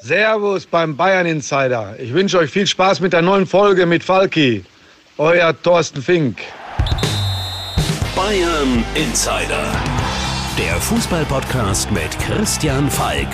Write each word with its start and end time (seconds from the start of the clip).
Servus 0.00 0.64
beim 0.64 0.96
Bayern 0.96 1.26
Insider. 1.26 1.96
Ich 1.98 2.12
wünsche 2.14 2.38
euch 2.38 2.50
viel 2.50 2.68
Spaß 2.68 3.00
mit 3.00 3.12
der 3.12 3.20
neuen 3.20 3.46
Folge 3.46 3.84
mit 3.84 4.04
Falki. 4.04 4.64
Euer 5.16 5.60
Thorsten 5.60 6.00
Fink. 6.00 6.38
Bayern 8.14 8.84
Insider. 8.94 9.64
Der 10.56 10.76
Fußballpodcast 10.76 11.90
mit 11.90 12.16
Christian 12.20 12.88
Falk. 12.88 13.26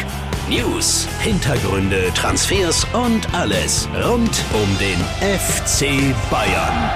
News, 0.49 1.07
Hintergründe, 1.21 2.11
Transfers 2.15 2.87
und 2.95 3.33
alles 3.35 3.87
rund 4.03 4.43
um 4.55 4.79
den 4.79 4.99
FC 5.21 6.15
Bayern. 6.31 6.91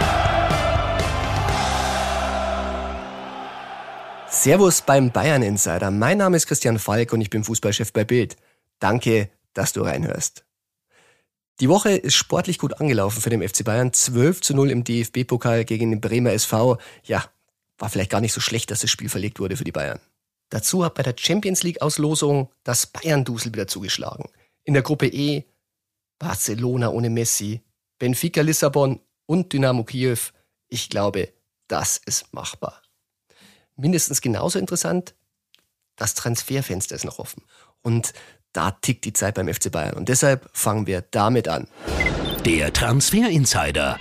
Servus 4.30 4.80
beim 4.80 5.10
Bayern 5.10 5.42
Insider. 5.42 5.90
Mein 5.90 6.18
Name 6.18 6.38
ist 6.38 6.46
Christian 6.46 6.78
Falk 6.78 7.12
und 7.12 7.20
ich 7.20 7.28
bin 7.28 7.44
Fußballchef 7.44 7.92
bei 7.92 8.04
Bild. 8.04 8.36
Danke, 8.80 9.28
dass 9.58 9.72
du 9.72 9.82
reinhörst. 9.82 10.44
Die 11.60 11.68
Woche 11.68 11.90
ist 11.90 12.14
sportlich 12.14 12.58
gut 12.58 12.80
angelaufen 12.80 13.20
für 13.20 13.30
den 13.30 13.46
FC 13.46 13.64
Bayern. 13.64 13.92
12 13.92 14.40
zu 14.40 14.54
0 14.54 14.70
im 14.70 14.84
DFB-Pokal 14.84 15.64
gegen 15.64 15.90
den 15.90 16.00
Bremer 16.00 16.32
SV. 16.32 16.78
Ja, 17.02 17.28
war 17.76 17.90
vielleicht 17.90 18.10
gar 18.10 18.20
nicht 18.20 18.32
so 18.32 18.40
schlecht, 18.40 18.70
dass 18.70 18.82
das 18.82 18.90
Spiel 18.90 19.08
verlegt 19.08 19.40
wurde 19.40 19.56
für 19.56 19.64
die 19.64 19.72
Bayern. 19.72 19.98
Dazu 20.50 20.84
hat 20.84 20.94
bei 20.94 21.02
der 21.02 21.16
Champions 21.18 21.64
League-Auslosung 21.64 22.50
das 22.62 22.86
Bayern-Dusel 22.86 23.52
wieder 23.52 23.66
zugeschlagen. 23.66 24.30
In 24.62 24.74
der 24.74 24.84
Gruppe 24.84 25.08
E 25.08 25.44
Barcelona 26.20 26.90
ohne 26.90 27.10
Messi, 27.10 27.62
Benfica 27.98 28.42
Lissabon 28.42 29.00
und 29.26 29.52
Dynamo 29.52 29.84
Kiew. 29.84 30.18
Ich 30.68 30.88
glaube, 30.88 31.32
das 31.66 31.96
ist 31.96 32.32
machbar. 32.32 32.82
Mindestens 33.76 34.20
genauso 34.20 34.58
interessant, 34.58 35.14
das 35.96 36.14
Transferfenster 36.14 36.94
ist 36.94 37.04
noch 37.04 37.18
offen. 37.18 37.42
Und 37.82 38.12
da 38.58 38.72
tickt 38.72 39.04
die 39.04 39.12
Zeit 39.12 39.36
beim 39.36 39.46
FC 39.46 39.70
Bayern. 39.70 39.94
Und 39.94 40.08
deshalb 40.08 40.50
fangen 40.52 40.88
wir 40.88 41.04
damit 41.12 41.46
an. 41.46 41.68
Der 42.44 42.72
Transfer 42.72 43.28
Insider. 43.28 44.00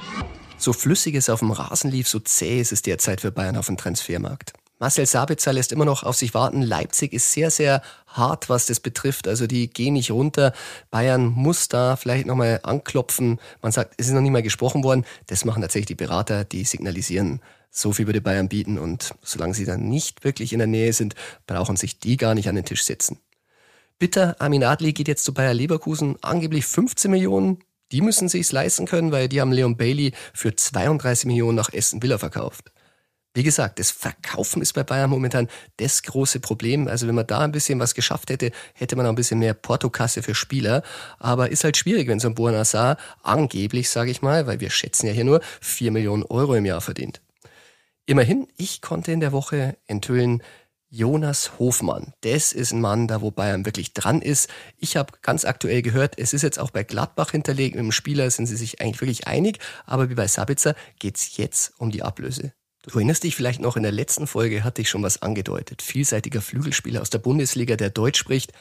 So 0.57 0.73
flüssig 0.73 1.13
es 1.13 1.29
auf 1.29 1.41
dem 1.41 1.51
Rasen 1.51 1.91
lief, 1.91 2.07
so 2.07 2.17
zäh 2.17 2.59
ist 2.59 2.71
es 2.71 2.81
derzeit 2.81 3.21
für 3.21 3.31
Bayern 3.31 3.55
auf 3.55 3.67
dem 3.67 3.77
Transfermarkt. 3.77 4.53
Marcel 4.79 5.05
Sabitzer 5.05 5.53
lässt 5.53 5.71
immer 5.71 5.85
noch 5.85 6.01
auf 6.01 6.15
sich 6.15 6.33
warten. 6.33 6.63
Leipzig 6.63 7.13
ist 7.13 7.31
sehr, 7.33 7.51
sehr 7.51 7.83
hart, 8.07 8.49
was 8.49 8.65
das 8.65 8.79
betrifft. 8.79 9.27
Also 9.27 9.45
die 9.45 9.69
gehen 9.69 9.93
nicht 9.93 10.09
runter. 10.09 10.53
Bayern 10.89 11.27
muss 11.27 11.67
da 11.67 11.95
vielleicht 11.95 12.25
nochmal 12.25 12.59
anklopfen. 12.63 13.39
Man 13.61 13.71
sagt, 13.71 13.93
es 13.97 14.07
ist 14.07 14.13
noch 14.13 14.21
nicht 14.21 14.31
mal 14.31 14.41
gesprochen 14.41 14.83
worden. 14.83 15.05
Das 15.27 15.45
machen 15.45 15.61
tatsächlich 15.61 15.85
die 15.85 15.95
Berater, 15.95 16.45
die 16.45 16.63
signalisieren, 16.63 17.41
so 17.69 17.93
viel 17.93 18.07
würde 18.07 18.21
Bayern 18.21 18.49
bieten. 18.49 18.79
Und 18.79 19.13
solange 19.21 19.53
sie 19.53 19.65
dann 19.65 19.87
nicht 19.87 20.23
wirklich 20.23 20.51
in 20.51 20.57
der 20.57 20.67
Nähe 20.67 20.93
sind, 20.93 21.13
brauchen 21.45 21.75
sich 21.75 21.99
die 21.99 22.17
gar 22.17 22.33
nicht 22.33 22.49
an 22.49 22.55
den 22.55 22.65
Tisch 22.65 22.83
setzen. 22.83 23.19
Bitter, 23.99 24.35
Armin 24.39 24.63
Adli 24.63 24.93
geht 24.93 25.07
jetzt 25.07 25.23
zu 25.23 25.33
Bayer 25.33 25.55
Leverkusen, 25.55 26.17
angeblich 26.21 26.67
15 26.67 27.09
Millionen. 27.09 27.63
Die 27.91 28.01
müssen 28.01 28.29
sich's 28.29 28.51
leisten 28.51 28.85
können, 28.85 29.11
weil 29.11 29.27
die 29.27 29.41
haben 29.41 29.51
Leon 29.51 29.75
Bailey 29.75 30.13
für 30.33 30.55
32 30.55 31.25
Millionen 31.25 31.55
nach 31.55 31.73
Essen 31.73 32.03
Villa 32.03 32.19
verkauft. 32.19 32.71
Wie 33.33 33.41
gesagt, 33.41 33.79
das 33.79 33.89
Verkaufen 33.89 34.61
ist 34.61 34.73
bei 34.73 34.83
Bayern 34.83 35.09
momentan 35.09 35.47
das 35.77 36.03
große 36.03 36.39
Problem. 36.39 36.87
Also 36.87 37.07
wenn 37.07 37.15
man 37.15 37.25
da 37.25 37.39
ein 37.39 37.51
bisschen 37.51 37.79
was 37.79 37.95
geschafft 37.95 38.29
hätte, 38.29 38.51
hätte 38.73 38.95
man 38.95 39.05
auch 39.07 39.11
ein 39.11 39.15
bisschen 39.15 39.39
mehr 39.39 39.55
Portokasse 39.55 40.21
für 40.21 40.35
Spieler. 40.35 40.83
Aber 41.17 41.49
ist 41.49 41.63
halt 41.63 41.77
schwierig, 41.77 42.07
wenn 42.07 42.19
so 42.19 42.27
ein 42.27 42.35
Buonasar 42.35 42.97
angeblich, 43.23 43.89
sage 43.89 44.11
ich 44.11 44.21
mal, 44.21 44.45
weil 44.45 44.59
wir 44.59 44.69
schätzen 44.69 45.07
ja 45.07 45.13
hier 45.13 45.23
nur, 45.23 45.41
4 45.61 45.91
Millionen 45.91 46.23
Euro 46.23 46.53
im 46.53 46.65
Jahr 46.65 46.81
verdient. 46.81 47.21
Immerhin, 48.05 48.47
ich 48.57 48.81
konnte 48.81 49.11
in 49.11 49.19
der 49.19 49.31
Woche 49.31 49.77
enthüllen, 49.85 50.41
Jonas 50.89 51.59
Hofmann. 51.59 52.13
Das 52.21 52.53
ist 52.53 52.71
ein 52.71 52.79
Mann, 52.79 53.07
da 53.07 53.21
wo 53.21 53.29
Bayern 53.29 53.65
wirklich 53.65 53.93
dran 53.93 54.21
ist. 54.21 54.49
Ich 54.77 54.95
habe 54.95 55.13
ganz 55.21 55.43
aktuell 55.43 55.81
gehört, 55.81 56.17
es 56.17 56.33
ist 56.33 56.43
jetzt 56.43 56.59
auch 56.59 56.71
bei 56.71 56.83
Gladbach 56.83 57.31
hinterlegt. 57.31 57.75
Mit 57.75 57.83
dem 57.83 57.91
Spieler 57.91 58.31
sind 58.31 58.45
sie 58.45 58.55
sich 58.55 58.79
eigentlich 58.79 59.01
wirklich 59.01 59.27
einig. 59.27 59.59
Aber 59.85 60.09
wie 60.09 60.15
bei 60.15 60.27
Sabitzer 60.27 60.75
geht's 60.99 61.35
jetzt 61.35 61.73
um 61.77 61.91
die 61.91 62.03
Ablöse. 62.03 62.53
Du 62.83 62.91
erinnerst 62.99 63.23
dich 63.23 63.35
vielleicht 63.35 63.59
noch, 63.59 63.75
in 63.75 63.83
der 63.83 63.91
letzten 63.91 64.27
Folge 64.27 64.63
hatte 64.63 64.81
ich 64.81 64.89
schon 64.89 65.03
was 65.03 65.21
angedeutet. 65.21 65.81
Vielseitiger 65.81 66.41
Flügelspieler 66.41 67.01
aus 67.01 67.09
der 67.09 67.19
Bundesliga, 67.19 67.75
der 67.75 67.89
Deutsch 67.89 68.19
spricht. 68.19 68.53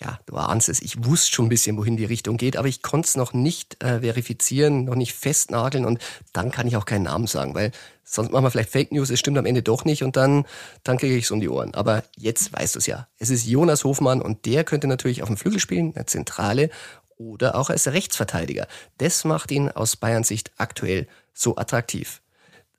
Ja, 0.00 0.18
du 0.26 0.36
ahnst 0.36 0.68
es, 0.68 0.82
ich 0.82 1.04
wusste 1.04 1.30
schon 1.30 1.46
ein 1.46 1.50
bisschen, 1.50 1.76
wohin 1.76 1.96
die 1.96 2.04
Richtung 2.04 2.36
geht, 2.36 2.56
aber 2.56 2.66
ich 2.66 2.82
konnte 2.82 3.06
es 3.06 3.16
noch 3.16 3.32
nicht 3.32 3.82
äh, 3.82 4.00
verifizieren, 4.00 4.84
noch 4.84 4.96
nicht 4.96 5.14
festnageln 5.14 5.84
und 5.84 6.02
dann 6.32 6.50
kann 6.50 6.66
ich 6.66 6.76
auch 6.76 6.84
keinen 6.84 7.04
Namen 7.04 7.28
sagen, 7.28 7.54
weil 7.54 7.70
sonst 8.02 8.32
machen 8.32 8.44
wir 8.44 8.50
vielleicht 8.50 8.70
Fake 8.70 8.90
News, 8.90 9.10
es 9.10 9.20
stimmt 9.20 9.38
am 9.38 9.46
Ende 9.46 9.62
doch 9.62 9.84
nicht 9.84 10.02
und 10.02 10.16
dann, 10.16 10.46
dann 10.82 10.98
kriege 10.98 11.16
ich 11.16 11.24
es 11.24 11.30
um 11.30 11.38
die 11.38 11.48
Ohren. 11.48 11.74
Aber 11.74 12.02
jetzt 12.16 12.52
weißt 12.52 12.74
du 12.74 12.80
es 12.80 12.86
ja. 12.86 13.06
Es 13.18 13.30
ist 13.30 13.46
Jonas 13.46 13.84
Hofmann 13.84 14.20
und 14.20 14.46
der 14.46 14.64
könnte 14.64 14.88
natürlich 14.88 15.22
auf 15.22 15.28
dem 15.28 15.36
Flügel 15.36 15.60
spielen, 15.60 15.94
eine 15.94 16.06
Zentrale 16.06 16.70
oder 17.16 17.54
auch 17.54 17.70
als 17.70 17.86
Rechtsverteidiger. 17.86 18.66
Das 18.98 19.24
macht 19.24 19.52
ihn 19.52 19.70
aus 19.70 19.94
Bayerns 19.94 20.26
Sicht 20.26 20.50
aktuell 20.56 21.06
so 21.32 21.56
attraktiv. 21.56 22.20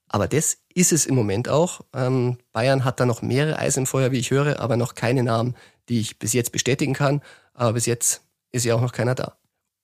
Aber 0.09 0.27
das 0.27 0.57
ist 0.73 0.91
es 0.91 1.05
im 1.05 1.15
Moment 1.15 1.49
auch. 1.49 1.81
Ähm, 1.93 2.37
Bayern 2.53 2.85
hat 2.85 2.99
da 2.99 3.05
noch 3.05 3.21
mehrere 3.21 3.59
Eisen 3.59 3.81
im 3.81 3.85
Feuer, 3.85 4.11
wie 4.11 4.19
ich 4.19 4.31
höre, 4.31 4.59
aber 4.59 4.77
noch 4.77 4.95
keine 4.95 5.23
Namen, 5.23 5.55
die 5.89 5.99
ich 5.99 6.19
bis 6.19 6.33
jetzt 6.33 6.51
bestätigen 6.51 6.93
kann. 6.93 7.21
Aber 7.53 7.73
bis 7.73 7.85
jetzt 7.85 8.21
ist 8.51 8.65
ja 8.65 8.75
auch 8.75 8.81
noch 8.81 8.91
keiner 8.91 9.15
da. 9.15 9.35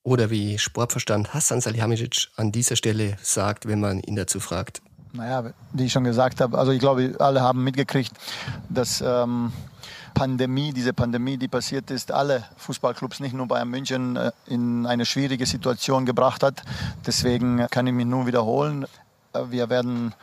Oder 0.04 0.30
wie 0.30 0.58
Sportverstand 0.58 1.34
Hassan 1.34 1.62
Salihamidzic 1.62 2.30
an 2.36 2.52
dieser 2.52 2.76
Stelle 2.76 3.18
sagt, 3.22 3.68
wenn 3.68 3.80
man 3.80 4.00
ihn 4.00 4.16
dazu 4.16 4.40
fragt. 4.40 4.82
Naja, 5.14 5.52
wie 5.74 5.86
ich 5.86 5.92
schon 5.92 6.06
gesagt 6.06 6.40
habe, 6.40 6.58
also 6.58 6.72
ich 6.72 6.80
glaube, 6.80 7.16
alle 7.20 7.42
haben 7.42 7.64
mitgekriegt, 7.64 8.14
dass 8.70 9.04
ähm, 9.06 9.52
Pandemie, 10.14 10.74
diese 10.74 10.94
Pandemie, 10.94 11.38
die 11.38 11.48
passiert 11.48 11.92
ist, 11.92 12.12
alle 12.12 12.46
Fußballclubs, 12.58 13.20
nicht 13.20 13.34
nur 13.34 13.48
Bayern 13.48 13.70
München, 13.70 14.16
äh, 14.16 14.32
in 14.48 14.86
eine 14.86 15.06
schwierige 15.06 15.46
Situation 15.46 16.06
gebracht 16.06 16.44
hat. 16.44 16.64
Deswegen 17.06 17.66
kann 17.70 17.88
ich 17.88 17.94
mich 17.94 18.06
nur 18.06 18.26
wiederholen. 18.26 18.86
Wir 19.34 19.70
werden 19.70 20.14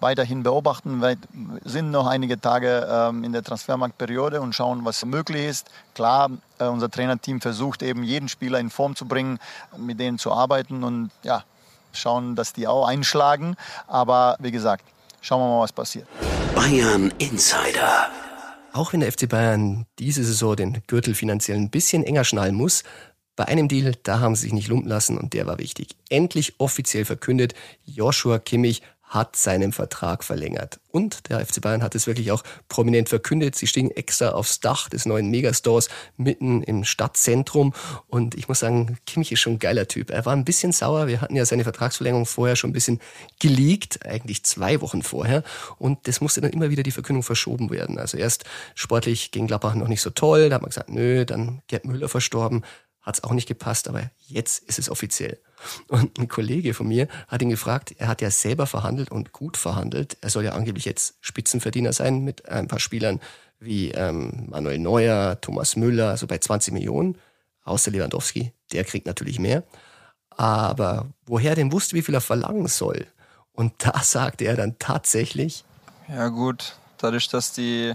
weiterhin 0.00 0.42
beobachten. 0.42 1.00
Wir 1.00 1.16
sind 1.64 1.90
noch 1.90 2.06
einige 2.06 2.40
Tage 2.40 2.86
ähm, 2.90 3.24
in 3.24 3.32
der 3.32 3.42
Transfermarktperiode 3.42 4.40
und 4.40 4.54
schauen, 4.54 4.84
was 4.84 5.04
möglich 5.04 5.46
ist. 5.46 5.70
Klar, 5.94 6.30
äh, 6.58 6.64
unser 6.64 6.90
Trainerteam 6.90 7.40
versucht 7.40 7.82
eben 7.82 8.02
jeden 8.02 8.28
Spieler 8.28 8.58
in 8.58 8.70
Form 8.70 8.96
zu 8.96 9.06
bringen, 9.06 9.38
mit 9.76 9.98
denen 10.00 10.18
zu 10.18 10.32
arbeiten 10.32 10.84
und 10.84 11.10
ja, 11.22 11.44
schauen, 11.92 12.36
dass 12.36 12.52
die 12.52 12.66
auch 12.66 12.86
einschlagen. 12.86 13.56
Aber 13.86 14.36
wie 14.38 14.50
gesagt, 14.50 14.84
schauen 15.20 15.40
wir 15.40 15.48
mal, 15.48 15.62
was 15.62 15.72
passiert. 15.72 16.06
Bayern 16.54 17.12
Insider. 17.18 18.08
Auch 18.72 18.92
wenn 18.92 19.00
der 19.00 19.10
FC 19.10 19.28
Bayern 19.28 19.86
diese 19.98 20.22
Saison 20.22 20.54
den 20.54 20.82
Gürtel 20.86 21.14
finanziell 21.14 21.56
ein 21.56 21.70
bisschen 21.70 22.04
enger 22.04 22.24
schnallen 22.24 22.54
muss, 22.54 22.82
bei 23.36 23.46
einem 23.46 23.68
Deal, 23.68 23.94
da 24.02 24.20
haben 24.20 24.34
sie 24.34 24.42
sich 24.42 24.52
nicht 24.52 24.68
lumpen 24.68 24.88
lassen 24.88 25.18
und 25.18 25.34
der 25.34 25.46
war 25.46 25.58
wichtig. 25.58 25.96
Endlich 26.08 26.54
offiziell 26.58 27.04
verkündet, 27.04 27.54
Joshua 27.84 28.38
Kimmich 28.38 28.82
hat 29.08 29.36
seinen 29.36 29.72
Vertrag 29.72 30.24
verlängert. 30.24 30.80
Und 30.90 31.28
der 31.28 31.44
FC 31.44 31.60
Bayern 31.60 31.82
hat 31.82 31.94
es 31.94 32.08
wirklich 32.08 32.32
auch 32.32 32.42
prominent 32.68 33.08
verkündet. 33.08 33.54
Sie 33.54 33.68
stiegen 33.68 33.90
extra 33.92 34.30
aufs 34.30 34.58
Dach 34.60 34.88
des 34.88 35.06
neuen 35.06 35.30
Megastores 35.30 35.88
mitten 36.16 36.62
im 36.64 36.82
Stadtzentrum. 36.82 37.72
Und 38.08 38.34
ich 38.34 38.48
muss 38.48 38.60
sagen, 38.60 38.98
Kimmich 39.06 39.30
ist 39.30 39.40
schon 39.40 39.54
ein 39.54 39.58
geiler 39.60 39.86
Typ. 39.86 40.10
Er 40.10 40.26
war 40.26 40.32
ein 40.32 40.44
bisschen 40.44 40.72
sauer. 40.72 41.06
Wir 41.06 41.20
hatten 41.20 41.36
ja 41.36 41.44
seine 41.44 41.62
Vertragsverlängerung 41.62 42.26
vorher 42.26 42.56
schon 42.56 42.70
ein 42.70 42.72
bisschen 42.72 43.00
geleakt, 43.38 44.04
eigentlich 44.04 44.42
zwei 44.42 44.80
Wochen 44.80 45.02
vorher. 45.02 45.44
Und 45.78 46.08
das 46.08 46.20
musste 46.20 46.40
dann 46.40 46.50
immer 46.50 46.70
wieder 46.70 46.82
die 46.82 46.90
Verkündung 46.90 47.22
verschoben 47.22 47.70
werden. 47.70 47.98
Also 47.98 48.18
erst 48.18 48.44
sportlich 48.74 49.30
gegen 49.30 49.46
Gladbach 49.46 49.76
noch 49.76 49.88
nicht 49.88 50.00
so 50.02 50.10
toll. 50.10 50.48
Da 50.48 50.56
hat 50.56 50.62
man 50.62 50.70
gesagt, 50.70 50.90
nö, 50.90 51.24
dann 51.24 51.62
Gerd 51.68 51.84
Müller 51.84 52.08
verstorben 52.08 52.64
hat 53.06 53.18
es 53.18 53.24
auch 53.24 53.32
nicht 53.32 53.46
gepasst, 53.46 53.88
aber 53.88 54.10
jetzt 54.26 54.64
ist 54.64 54.80
es 54.80 54.90
offiziell. 54.90 55.38
Und 55.86 56.18
ein 56.18 56.26
Kollege 56.26 56.74
von 56.74 56.88
mir 56.88 57.06
hat 57.28 57.40
ihn 57.40 57.50
gefragt, 57.50 57.94
er 57.98 58.08
hat 58.08 58.20
ja 58.20 58.30
selber 58.32 58.66
verhandelt 58.66 59.12
und 59.12 59.32
gut 59.32 59.56
verhandelt. 59.56 60.16
Er 60.20 60.30
soll 60.30 60.44
ja 60.44 60.52
angeblich 60.52 60.84
jetzt 60.84 61.14
Spitzenverdiener 61.20 61.92
sein 61.92 62.24
mit 62.24 62.48
ein 62.48 62.66
paar 62.66 62.80
Spielern 62.80 63.20
wie 63.60 63.92
ähm, 63.92 64.46
Manuel 64.50 64.80
Neuer, 64.80 65.40
Thomas 65.40 65.76
Müller, 65.76 66.10
also 66.10 66.26
bei 66.26 66.38
20 66.38 66.74
Millionen. 66.74 67.16
Außer 67.64 67.90
Lewandowski, 67.92 68.52
der 68.72 68.84
kriegt 68.84 69.06
natürlich 69.06 69.38
mehr. 69.38 69.62
Aber 70.30 71.06
woher 71.24 71.54
denn 71.54 71.72
wusste, 71.72 71.94
wie 71.96 72.02
viel 72.02 72.14
er 72.14 72.20
verlangen 72.20 72.66
soll? 72.66 73.06
Und 73.52 73.72
da 73.78 73.98
sagte 74.02 74.44
er 74.44 74.56
dann 74.56 74.78
tatsächlich. 74.80 75.64
Ja 76.08 76.28
gut, 76.28 76.76
dadurch, 76.98 77.28
dass 77.28 77.52
die 77.52 77.94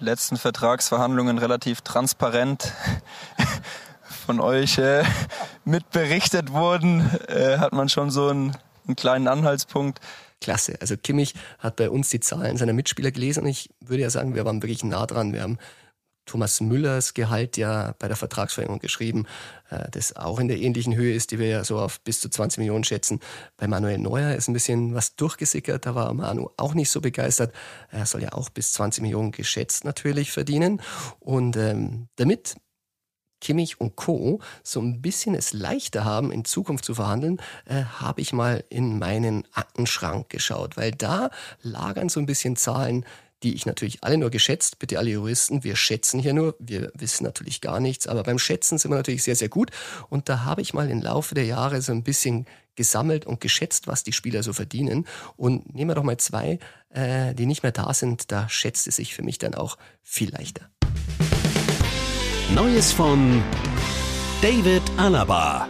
letzten 0.00 0.36
Vertragsverhandlungen 0.36 1.38
relativ 1.38 1.80
transparent 1.80 2.72
von 4.22 4.40
euch 4.40 4.78
äh, 4.78 5.04
mitberichtet 5.64 6.52
wurden, 6.52 7.00
äh, 7.28 7.58
hat 7.58 7.72
man 7.72 7.88
schon 7.88 8.10
so 8.10 8.28
einen, 8.28 8.56
einen 8.86 8.96
kleinen 8.96 9.28
Anhaltspunkt. 9.28 10.00
Klasse. 10.40 10.76
Also 10.80 10.96
Kimmich 10.96 11.34
hat 11.60 11.76
bei 11.76 11.88
uns 11.88 12.08
die 12.08 12.18
Zahlen 12.18 12.56
seiner 12.56 12.72
Mitspieler 12.72 13.12
gelesen 13.12 13.44
und 13.44 13.48
ich 13.48 13.70
würde 13.80 14.02
ja 14.02 14.10
sagen, 14.10 14.34
wir 14.34 14.44
waren 14.44 14.60
wirklich 14.60 14.82
nah 14.82 15.06
dran. 15.06 15.32
Wir 15.32 15.42
haben 15.42 15.58
Thomas 16.26 16.60
Müllers 16.60 17.14
Gehalt 17.14 17.56
ja 17.56 17.94
bei 17.98 18.08
der 18.08 18.16
Vertragsverlängerung 18.16 18.80
geschrieben, 18.80 19.26
äh, 19.70 19.88
das 19.90 20.14
auch 20.16 20.38
in 20.38 20.48
der 20.48 20.58
ähnlichen 20.58 20.94
Höhe 20.94 21.14
ist, 21.14 21.30
die 21.30 21.38
wir 21.38 21.48
ja 21.48 21.64
so 21.64 21.78
auf 21.78 22.00
bis 22.00 22.20
zu 22.20 22.28
20 22.28 22.58
Millionen 22.58 22.84
schätzen. 22.84 23.20
Bei 23.56 23.66
Manuel 23.66 23.98
Neuer 23.98 24.34
ist 24.34 24.48
ein 24.48 24.52
bisschen 24.52 24.94
was 24.94 25.16
durchgesickert, 25.16 25.86
da 25.86 25.94
war 25.94 26.12
Manu 26.14 26.50
auch 26.56 26.74
nicht 26.74 26.90
so 26.90 27.00
begeistert. 27.00 27.54
Er 27.90 28.06
soll 28.06 28.22
ja 28.22 28.32
auch 28.32 28.50
bis 28.50 28.72
20 28.72 29.02
Millionen 29.02 29.32
geschätzt 29.32 29.84
natürlich 29.84 30.30
verdienen. 30.30 30.80
Und 31.18 31.56
ähm, 31.56 32.08
damit 32.16 32.56
Kimmich 33.42 33.80
und 33.80 33.96
Co. 33.96 34.40
so 34.62 34.80
ein 34.80 35.02
bisschen 35.02 35.34
es 35.34 35.52
leichter 35.52 36.04
haben, 36.04 36.32
in 36.32 36.46
Zukunft 36.46 36.84
zu 36.84 36.94
verhandeln, 36.94 37.42
äh, 37.66 37.82
habe 37.82 38.20
ich 38.22 38.32
mal 38.32 38.64
in 38.70 38.98
meinen 38.98 39.46
Aktenschrank 39.52 40.30
geschaut, 40.30 40.76
weil 40.76 40.92
da 40.92 41.30
lagern 41.60 42.08
so 42.08 42.20
ein 42.20 42.26
bisschen 42.26 42.56
Zahlen, 42.56 43.04
die 43.42 43.54
ich 43.54 43.66
natürlich 43.66 44.04
alle 44.04 44.16
nur 44.16 44.30
geschätzt, 44.30 44.78
bitte 44.78 44.98
alle 44.98 45.10
Juristen, 45.10 45.64
wir 45.64 45.74
schätzen 45.74 46.20
hier 46.20 46.32
nur, 46.32 46.54
wir 46.60 46.92
wissen 46.94 47.24
natürlich 47.24 47.60
gar 47.60 47.80
nichts, 47.80 48.06
aber 48.06 48.22
beim 48.22 48.38
Schätzen 48.38 48.78
sind 48.78 48.92
wir 48.92 48.96
natürlich 48.96 49.24
sehr, 49.24 49.34
sehr 49.34 49.48
gut. 49.48 49.72
Und 50.08 50.28
da 50.28 50.44
habe 50.44 50.62
ich 50.62 50.74
mal 50.74 50.88
im 50.88 51.02
Laufe 51.02 51.34
der 51.34 51.44
Jahre 51.44 51.82
so 51.82 51.90
ein 51.90 52.04
bisschen 52.04 52.46
gesammelt 52.76 53.26
und 53.26 53.40
geschätzt, 53.40 53.88
was 53.88 54.04
die 54.04 54.12
Spieler 54.12 54.44
so 54.44 54.52
verdienen. 54.52 55.06
Und 55.36 55.74
nehmen 55.74 55.90
wir 55.90 55.96
doch 55.96 56.04
mal 56.04 56.18
zwei, 56.18 56.60
äh, 56.90 57.34
die 57.34 57.46
nicht 57.46 57.64
mehr 57.64 57.72
da 57.72 57.92
sind, 57.92 58.30
da 58.30 58.48
schätzt 58.48 58.86
es 58.86 58.96
sich 58.96 59.14
für 59.14 59.22
mich 59.22 59.38
dann 59.38 59.54
auch 59.54 59.76
viel 60.02 60.30
leichter. 60.30 60.70
Neues 62.54 62.92
von 62.92 63.42
David 64.42 64.82
Alaba. 64.98 65.68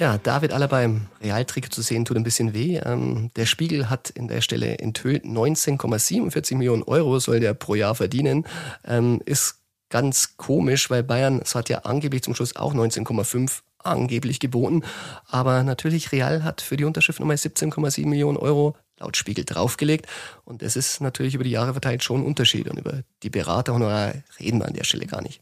Ja, 0.00 0.18
David 0.18 0.52
Alaba 0.52 0.82
im 0.82 1.06
Realtrikot 1.22 1.68
zu 1.68 1.80
sehen, 1.80 2.04
tut 2.04 2.16
ein 2.16 2.24
bisschen 2.24 2.54
weh. 2.54 2.78
Ähm, 2.78 3.30
der 3.36 3.46
Spiegel 3.46 3.88
hat 3.88 4.10
in 4.10 4.26
der 4.26 4.40
Stelle 4.40 4.78
enthüllt, 4.78 5.24
19,47 5.24 6.56
Millionen 6.56 6.82
Euro 6.82 7.20
soll 7.20 7.38
der 7.38 7.54
pro 7.54 7.76
Jahr 7.76 7.94
verdienen. 7.94 8.44
Ähm, 8.84 9.22
ist 9.24 9.60
ganz 9.90 10.36
komisch, 10.36 10.90
weil 10.90 11.04
Bayern, 11.04 11.40
es 11.40 11.54
hat 11.54 11.68
ja 11.68 11.78
angeblich 11.80 12.22
zum 12.22 12.34
Schluss 12.34 12.56
auch 12.56 12.74
19,5 12.74 13.60
angeblich 13.78 14.40
geboten. 14.40 14.82
Aber 15.28 15.62
natürlich, 15.62 16.10
Real 16.10 16.42
hat 16.42 16.60
für 16.60 16.76
die 16.76 16.84
Unterschrift 16.84 17.20
nochmal 17.20 17.36
17,7 17.36 18.08
Millionen 18.08 18.38
Euro 18.38 18.76
laut 18.98 19.16
Spiegel 19.16 19.44
draufgelegt. 19.44 20.06
Und 20.44 20.62
das 20.62 20.74
ist 20.74 21.00
natürlich 21.00 21.36
über 21.36 21.44
die 21.44 21.50
Jahre 21.50 21.74
verteilt 21.74 22.02
schon 22.02 22.22
ein 22.22 22.26
Unterschied. 22.26 22.68
Und 22.68 22.78
über 22.78 23.02
die 23.22 23.30
Beraterhonorare 23.30 24.24
reden 24.40 24.58
wir 24.58 24.66
an 24.66 24.74
der 24.74 24.84
Stelle 24.84 25.06
gar 25.06 25.22
nicht. 25.22 25.40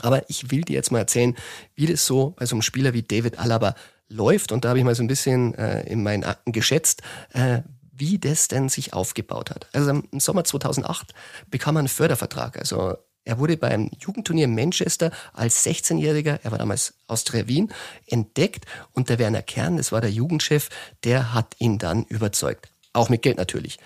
Aber 0.00 0.28
ich 0.28 0.50
will 0.50 0.62
dir 0.62 0.74
jetzt 0.74 0.90
mal 0.90 0.98
erzählen, 0.98 1.36
wie 1.74 1.86
das 1.86 2.06
so 2.06 2.34
bei 2.36 2.46
so 2.46 2.54
einem 2.54 2.62
Spieler 2.62 2.92
wie 2.92 3.02
David 3.02 3.38
Alaba 3.38 3.74
läuft. 4.08 4.52
Und 4.52 4.64
da 4.64 4.70
habe 4.70 4.78
ich 4.78 4.84
mal 4.84 4.94
so 4.94 5.02
ein 5.02 5.08
bisschen 5.08 5.54
äh, 5.54 5.82
in 5.82 6.02
meinen 6.02 6.24
Akten 6.24 6.52
geschätzt, 6.52 7.02
äh, 7.32 7.62
wie 7.92 8.18
das 8.18 8.48
denn 8.48 8.68
sich 8.68 8.94
aufgebaut 8.94 9.50
hat. 9.50 9.68
Also 9.72 9.90
im 9.90 10.20
Sommer 10.20 10.44
2008 10.44 11.12
bekam 11.50 11.76
er 11.76 11.80
einen 11.80 11.88
Fördervertrag. 11.88 12.58
Also 12.58 12.96
er 13.24 13.38
wurde 13.38 13.56
beim 13.56 13.90
Jugendturnier 14.00 14.46
in 14.46 14.54
Manchester 14.54 15.12
als 15.32 15.64
16-Jähriger, 15.64 16.40
er 16.42 16.50
war 16.50 16.58
damals 16.58 16.94
Austria 17.06 17.46
Wien, 17.46 17.72
entdeckt 18.06 18.66
und 18.92 19.08
der 19.08 19.18
Werner 19.18 19.42
Kern, 19.42 19.76
das 19.76 19.92
war 19.92 20.00
der 20.00 20.10
Jugendchef, 20.10 20.70
der 21.04 21.32
hat 21.32 21.54
ihn 21.58 21.78
dann 21.78 22.04
überzeugt. 22.04 22.68
Auch 22.92 23.08
mit 23.08 23.22
Geld 23.22 23.36
natürlich. 23.36 23.78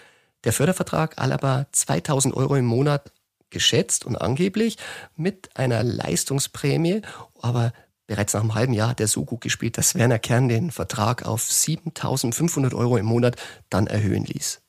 Der 0.45 0.53
Fördervertrag 0.53 1.19
Alaba 1.19 1.67
2000 1.73 2.35
Euro 2.35 2.57
im 2.57 2.65
Monat 2.65 3.13
geschätzt 3.51 4.05
und 4.05 4.17
angeblich 4.17 4.77
mit 5.15 5.51
einer 5.57 5.83
Leistungsprämie, 5.83 7.03
aber 7.41 7.73
bereits 8.07 8.35
nach 8.35 8.43
einem 8.43 8.55
halben 8.55 8.73
Jahr 8.73 8.91
hat 8.91 9.01
er 9.01 9.09
so 9.09 9.25
gut 9.25 9.41
gespielt, 9.41 9.79
dass 9.79 9.95
Werner 9.95 10.19
Kern 10.19 10.49
den 10.49 10.71
Vertrag 10.71 11.25
auf 11.25 11.43
7500 11.43 12.75
Euro 12.75 12.97
im 12.97 13.07
Monat 13.07 13.37
dann 13.69 13.87
erhöhen 13.87 14.25
ließ 14.25 14.63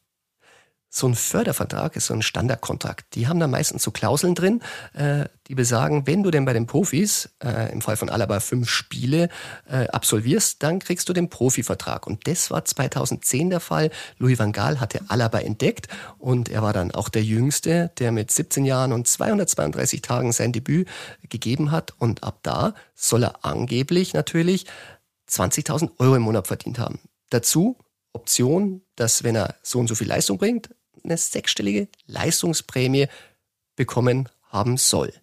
so 0.98 1.08
ein 1.08 1.16
Fördervertrag 1.16 1.96
ist 1.96 2.08
so 2.08 2.14
ein 2.14 2.22
Standardkontrakt. 2.22 3.16
Die 3.16 3.28
haben 3.28 3.40
da 3.40 3.48
meistens 3.48 3.84
so 3.84 3.92
Klauseln 3.92 4.36
drin, 4.36 4.62
äh, 4.94 5.26
die 5.48 5.56
besagen, 5.56 6.08
wenn 6.08 6.24
du 6.24 6.32
denn 6.32 6.46
bei 6.46 6.54
den 6.54 6.66
Profis, 6.66 7.30
äh, 7.44 7.72
im 7.72 7.82
Fall 7.82 7.98
von 7.98 8.10
Alaba 8.10 8.40
fünf 8.40 8.70
Spiele 8.70 9.30
äh, 9.70 9.88
absolvierst, 9.88 10.62
dann 10.64 10.80
kriegst 10.80 11.08
du 11.08 11.14
den 11.14 11.30
Profivertrag. 11.30 12.08
Und 12.08 12.28
das 12.28 12.52
war 12.52 12.66
2010 12.66 13.50
der 13.52 13.60
Fall. 13.60 13.92
Louis 14.18 14.40
van 14.40 14.52
Gaal 14.52 14.80
hatte 14.80 15.02
Alaba 15.08 15.40
entdeckt 15.40 15.88
und 16.18 16.50
er 16.50 16.64
war 16.64 16.74
dann 16.74 16.92
auch 16.92 17.10
der 17.10 17.24
Jüngste, 17.24 17.92
der 18.00 18.12
mit 18.12 18.32
17 18.32 18.66
Jahren 18.66 18.92
und 18.92 19.08
232 19.08 20.02
Tagen 20.02 20.32
sein 20.32 20.52
Debüt 20.52 20.88
gegeben 21.30 21.72
hat. 21.72 21.94
Und 22.00 22.24
ab 22.24 22.40
da 22.44 22.74
soll 22.96 23.24
er 23.24 23.46
angeblich 23.46 24.14
natürlich 24.14 24.66
20.000 25.30 25.92
Euro 26.00 26.16
im 26.16 26.24
Monat 26.24 26.48
verdient 26.48 26.80
haben. 26.80 27.00
Dazu 27.30 27.78
Option, 28.18 28.82
dass 28.96 29.24
wenn 29.24 29.36
er 29.36 29.56
so 29.62 29.80
und 29.80 29.88
so 29.88 29.96
viel 29.96 30.08
Leistung 30.08 30.40
bringt, 30.40 30.70
eine 31.08 31.18
sechsstellige 31.18 31.88
Leistungsprämie 32.06 33.08
bekommen 33.76 34.30
haben 34.50 34.78
soll. 34.78 35.14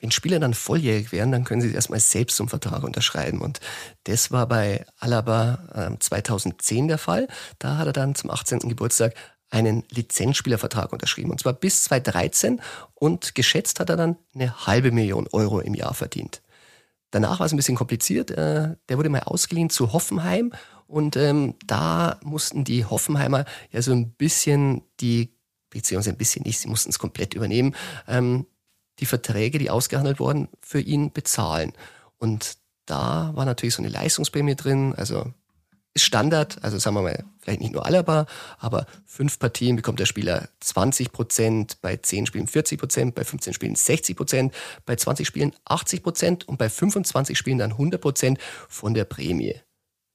Wenn 0.00 0.10
Spieler 0.10 0.38
dann 0.38 0.54
volljährig 0.54 1.12
wären, 1.12 1.32
dann 1.32 1.44
können 1.44 1.62
sie 1.62 1.72
erstmal 1.72 2.00
selbst 2.00 2.36
zum 2.36 2.48
Vertrag 2.48 2.82
unterschreiben. 2.82 3.40
Und 3.40 3.60
das 4.04 4.30
war 4.30 4.46
bei 4.46 4.84
Alaba 4.98 5.92
äh, 5.94 5.98
2010 5.98 6.88
der 6.88 6.98
Fall. 6.98 7.28
Da 7.58 7.78
hat 7.78 7.86
er 7.86 7.92
dann 7.92 8.14
zum 8.14 8.30
18. 8.30 8.60
Geburtstag 8.60 9.14
einen 9.50 9.84
Lizenzspielervertrag 9.90 10.92
unterschrieben. 10.92 11.30
Und 11.30 11.40
zwar 11.40 11.52
bis 11.52 11.84
2013. 11.84 12.60
Und 12.94 13.34
geschätzt 13.34 13.80
hat 13.80 13.90
er 13.90 13.96
dann 13.96 14.16
eine 14.34 14.66
halbe 14.66 14.90
Million 14.90 15.28
Euro 15.32 15.60
im 15.60 15.74
Jahr 15.74 15.94
verdient. 15.94 16.42
Danach 17.10 17.40
war 17.40 17.46
es 17.46 17.52
ein 17.52 17.56
bisschen 17.56 17.76
kompliziert. 17.76 18.30
Äh, 18.30 18.76
der 18.88 18.98
wurde 18.98 19.10
mal 19.10 19.20
ausgeliehen 19.20 19.70
zu 19.70 19.92
Hoffenheim 19.92 20.52
und 20.92 21.16
ähm, 21.16 21.54
da 21.66 22.20
mussten 22.22 22.64
die 22.64 22.84
Hoffenheimer 22.84 23.46
ja 23.70 23.80
so 23.80 23.92
ein 23.92 24.12
bisschen 24.12 24.82
die, 25.00 25.34
beziehungsweise 25.70 26.10
ein 26.10 26.18
bisschen 26.18 26.42
nicht, 26.42 26.58
sie 26.58 26.68
mussten 26.68 26.90
es 26.90 26.98
komplett 26.98 27.32
übernehmen, 27.32 27.74
ähm, 28.06 28.46
die 28.98 29.06
Verträge, 29.06 29.58
die 29.58 29.70
ausgehandelt 29.70 30.20
wurden, 30.20 30.48
für 30.60 30.80
ihn 30.80 31.10
bezahlen. 31.10 31.72
Und 32.18 32.58
da 32.84 33.30
war 33.34 33.46
natürlich 33.46 33.74
so 33.74 33.82
eine 33.82 33.88
Leistungsprämie 33.88 34.54
drin, 34.54 34.94
also 34.94 35.32
ist 35.94 36.04
Standard, 36.04 36.62
also 36.62 36.78
sagen 36.78 36.96
wir 36.96 37.02
mal, 37.02 37.24
vielleicht 37.38 37.62
nicht 37.62 37.72
nur 37.72 37.86
Alaba, 37.86 38.26
aber 38.58 38.84
fünf 39.06 39.38
Partien 39.38 39.76
bekommt 39.76 39.98
der 39.98 40.06
Spieler 40.06 40.50
20 40.60 41.10
Prozent, 41.10 41.80
bei 41.80 41.96
10 41.96 42.26
Spielen 42.26 42.46
40 42.46 42.78
Prozent, 42.78 43.14
bei 43.14 43.24
15 43.24 43.54
Spielen 43.54 43.76
60 43.76 44.14
Prozent, 44.14 44.54
bei 44.84 44.96
20 44.96 45.26
Spielen 45.26 45.54
80 45.64 46.02
Prozent 46.02 46.48
und 46.48 46.58
bei 46.58 46.68
25 46.68 47.38
Spielen 47.38 47.56
dann 47.56 47.72
100 47.72 47.98
Prozent 47.98 48.38
von 48.68 48.92
der 48.92 49.06
Prämie. 49.06 49.54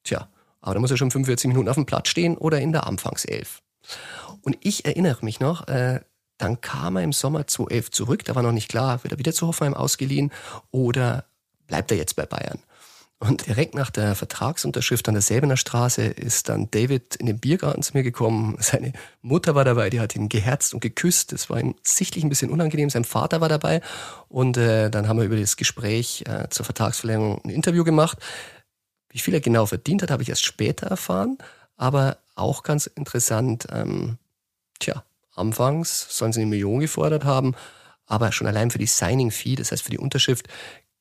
Tja, 0.04 0.30
aber 0.68 0.76
da 0.76 0.82
muss 0.82 0.92
er 0.92 0.98
schon 0.98 1.12
45 1.12 1.48
Minuten 1.48 1.70
auf 1.70 1.76
dem 1.76 1.86
Platz 1.86 2.10
stehen 2.10 2.38
oder 2.38 2.60
in 2.60 2.74
der 2.74 2.86
Anfangself. 2.86 3.62
Und 4.42 4.58
ich 4.62 4.86
erinnere 4.86 5.24
mich 5.24 5.40
noch, 5.40 5.68
äh, 5.68 6.02
dann 6.38 6.62
kam 6.62 6.98
er 6.98 7.04
im 7.04 7.14
Sommer 7.14 7.48
2011 7.48 7.92
zurück. 7.92 8.26
Da 8.26 8.36
war 8.36 8.44
noch 8.44 8.52
nicht 8.52 8.70
klar, 8.70 9.04
wird 9.04 9.14
er 9.14 9.20
wieder 9.20 9.34
zu 9.34 9.48
Hoffenheim 9.48 9.74
ausgeliehen 9.74 10.32
oder 10.72 11.26
bleibt 11.68 11.92
er 11.92 11.98
jetzt 11.98 12.16
bei 12.16 12.26
Bayern? 12.26 12.60
Und 13.20 13.48
direkt 13.48 13.74
nach 13.74 13.90
der 13.90 14.14
Vertragsunterschrift 14.14 15.08
an 15.08 15.16
der 15.16 15.24
Säbener 15.24 15.58
Straße 15.58 16.04
ist 16.04 16.50
dann 16.50 16.70
David 16.70 17.16
in 17.16 17.26
den 17.26 17.40
Biergarten 17.40 17.82
zu 17.82 17.94
mir 17.94 18.04
gekommen. 18.04 18.58
Seine 18.60 18.94
Mutter 19.24 19.56
war 19.56 19.66
dabei, 19.66 19.90
die 19.90 20.00
hat 20.00 20.16
ihn 20.16 20.30
geherzt 20.30 20.76
und 20.76 20.82
geküsst. 20.82 21.32
Das 21.32 21.50
war 21.50 21.60
ihm 21.60 21.74
sichtlich 21.82 22.24
ein 22.24 22.30
bisschen 22.30 22.52
unangenehm. 22.52 22.92
Sein 22.92 23.06
Vater 23.06 23.42
war 23.42 23.50
dabei. 23.50 23.82
Und 24.30 24.58
äh, 24.58 24.92
dann 24.92 25.08
haben 25.08 25.18
wir 25.18 25.26
über 25.26 25.36
das 25.36 25.58
Gespräch 25.58 26.26
äh, 26.28 26.48
zur 26.50 26.64
Vertragsverlängerung 26.66 27.42
ein 27.44 27.50
Interview 27.50 27.84
gemacht. 27.84 28.20
Wie 29.10 29.20
viel 29.20 29.34
er 29.34 29.42
genau 29.42 29.66
verdient 29.66 30.02
hat, 30.02 30.12
habe 30.12 30.24
ich 30.24 30.30
erst 30.30 30.46
später 30.46 30.88
erfahren, 30.88 31.38
aber 31.76 32.18
auch 32.36 32.64
ganz 32.64 32.86
interessant. 32.88 33.68
Ähm, 33.72 34.18
tja, 34.80 35.04
anfangs 35.34 36.08
sollen 36.10 36.34
sie 36.34 36.42
eine 36.42 36.50
Million 36.50 36.80
gefordert 36.80 37.26
haben, 37.26 37.56
aber 38.06 38.32
schon 38.32 38.48
allein 38.48 38.72
für 38.72 38.80
die 38.80 38.86
Signing-Fee, 38.86 39.56
das 39.56 39.72
heißt 39.72 39.84
für 39.84 39.92
die 39.92 40.00
Unterschrift, 40.00 40.48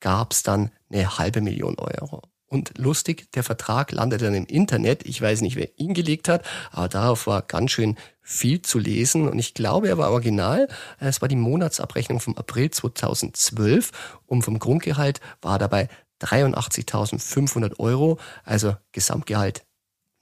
gab 0.00 0.32
es 0.32 0.42
dann 0.42 0.70
eine 0.90 1.18
halbe 1.18 1.40
Million 1.40 1.78
Euro. 1.78 2.22
Und 2.48 2.78
lustig, 2.78 3.32
der 3.32 3.42
Vertrag 3.42 3.90
landete 3.90 4.26
dann 4.26 4.34
im 4.34 4.46
Internet. 4.46 5.04
Ich 5.04 5.20
weiß 5.20 5.40
nicht, 5.40 5.56
wer 5.56 5.76
ihn 5.78 5.94
gelegt 5.94 6.28
hat, 6.28 6.44
aber 6.70 6.88
darauf 6.88 7.26
war 7.26 7.42
ganz 7.42 7.72
schön 7.72 7.96
viel 8.22 8.62
zu 8.62 8.78
lesen. 8.78 9.28
Und 9.28 9.38
ich 9.38 9.52
glaube, 9.52 9.88
er 9.88 9.98
war 9.98 10.12
original. 10.12 10.68
Es 11.00 11.20
war 11.20 11.28
die 11.28 11.36
Monatsabrechnung 11.36 12.20
vom 12.20 12.36
April 12.36 12.70
2012 12.70 13.90
und 14.26 14.42
vom 14.42 14.60
Grundgehalt 14.60 15.20
war 15.42 15.58
dabei 15.58 15.88
83.500 16.20 17.78
Euro, 17.78 18.18
also 18.44 18.76
Gesamtgehalt 18.92 19.64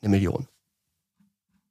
eine 0.00 0.10
Million. 0.10 0.48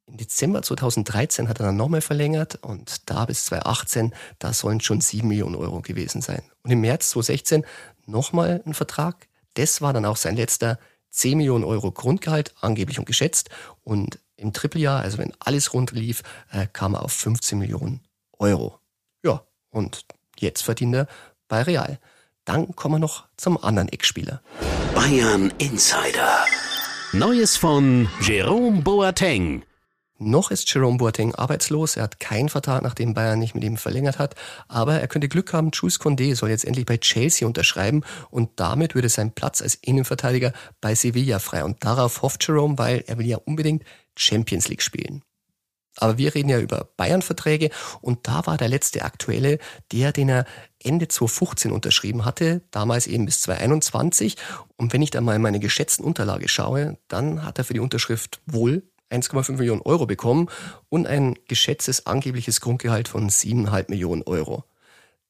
Im 0.06 0.18
Dezember 0.18 0.62
2013 0.62 1.48
hat 1.48 1.60
er 1.60 1.66
dann 1.66 1.76
nochmal 1.76 2.02
verlängert 2.02 2.56
und 2.62 3.08
da 3.08 3.24
bis 3.24 3.46
2018, 3.46 4.14
da 4.38 4.52
sollen 4.52 4.80
schon 4.80 5.00
7 5.00 5.26
Millionen 5.26 5.54
Euro 5.54 5.80
gewesen 5.80 6.20
sein. 6.20 6.42
Und 6.62 6.70
im 6.70 6.80
März 6.80 7.10
2016 7.10 7.64
nochmal 8.06 8.62
ein 8.66 8.74
Vertrag. 8.74 9.28
Das 9.54 9.80
war 9.80 9.92
dann 9.92 10.04
auch 10.04 10.16
sein 10.16 10.36
letzter 10.36 10.78
10 11.10 11.38
Millionen 11.38 11.64
Euro 11.64 11.90
Grundgehalt, 11.90 12.54
angeblich 12.60 12.98
und 12.98 13.06
geschätzt. 13.06 13.48
Und 13.82 14.18
im 14.36 14.52
Trippeljahr, 14.52 15.00
also 15.00 15.18
wenn 15.18 15.32
alles 15.38 15.72
rund 15.72 15.92
lief, 15.92 16.22
äh, 16.50 16.66
kam 16.72 16.94
er 16.94 17.02
auf 17.02 17.12
15 17.12 17.58
Millionen 17.58 18.02
Euro. 18.38 18.78
Ja, 19.24 19.46
und 19.70 20.04
jetzt 20.38 20.62
verdient 20.62 20.94
er 20.96 21.08
bei 21.48 21.62
Real. 21.62 21.98
Dann 22.44 22.76
kommen 22.76 22.96
wir 22.96 22.98
noch 22.98 23.24
zum 23.36 23.62
anderen 23.62 23.88
Eckspieler. 23.88 24.40
Bayern 24.94 25.52
Insider. 25.58 26.44
Neues 27.12 27.56
von 27.56 28.08
Jerome 28.20 28.82
Boateng. 28.82 29.64
Noch 30.18 30.50
ist 30.50 30.72
Jerome 30.72 30.98
Boateng 30.98 31.34
arbeitslos. 31.34 31.96
Er 31.96 32.04
hat 32.04 32.20
keinen 32.20 32.48
Vertrag, 32.48 32.82
nachdem 32.82 33.14
Bayern 33.14 33.38
nicht 33.38 33.54
mit 33.54 33.64
ihm 33.64 33.76
verlängert 33.76 34.18
hat. 34.18 34.36
Aber 34.68 35.00
er 35.00 35.08
könnte 35.08 35.28
Glück 35.28 35.52
haben. 35.52 35.70
Jules 35.72 36.00
Condé 36.00 36.34
soll 36.34 36.50
jetzt 36.50 36.64
endlich 36.64 36.86
bei 36.86 36.98
Chelsea 36.98 37.46
unterschreiben. 37.46 38.02
Und 38.30 38.50
damit 38.56 38.94
würde 38.94 39.08
sein 39.08 39.32
Platz 39.32 39.60
als 39.60 39.74
Innenverteidiger 39.74 40.52
bei 40.80 40.94
Sevilla 40.94 41.38
frei. 41.38 41.64
Und 41.64 41.84
darauf 41.84 42.22
hofft 42.22 42.46
Jerome, 42.46 42.78
weil 42.78 43.04
er 43.06 43.18
will 43.18 43.26
ja 43.26 43.38
unbedingt 43.38 43.84
Champions 44.16 44.68
League 44.68 44.82
spielen. 44.82 45.22
Aber 45.98 46.18
wir 46.18 46.34
reden 46.34 46.48
ja 46.48 46.58
über 46.58 46.88
Bayern-Verträge 46.96 47.70
und 48.00 48.26
da 48.26 48.46
war 48.46 48.56
der 48.56 48.68
letzte 48.68 49.04
aktuelle, 49.04 49.58
der, 49.92 50.12
den 50.12 50.28
er 50.28 50.44
Ende 50.82 51.08
2015 51.08 51.70
unterschrieben 51.72 52.24
hatte, 52.24 52.62
damals 52.70 53.06
eben 53.06 53.26
bis 53.26 53.42
2021. 53.42 54.36
Und 54.76 54.92
wenn 54.92 55.02
ich 55.02 55.10
da 55.10 55.20
mal 55.20 55.36
in 55.36 55.42
meine 55.42 55.60
geschätzten 55.60 56.04
Unterlage 56.04 56.48
schaue, 56.48 56.98
dann 57.08 57.44
hat 57.44 57.58
er 57.58 57.64
für 57.64 57.74
die 57.74 57.80
Unterschrift 57.80 58.40
wohl 58.46 58.82
1,5 59.10 59.52
Millionen 59.52 59.82
Euro 59.82 60.06
bekommen 60.06 60.48
und 60.88 61.06
ein 61.06 61.36
geschätztes 61.46 62.06
angebliches 62.06 62.60
Grundgehalt 62.60 63.08
von 63.08 63.30
7,5 63.30 63.84
Millionen 63.88 64.22
Euro. 64.22 64.64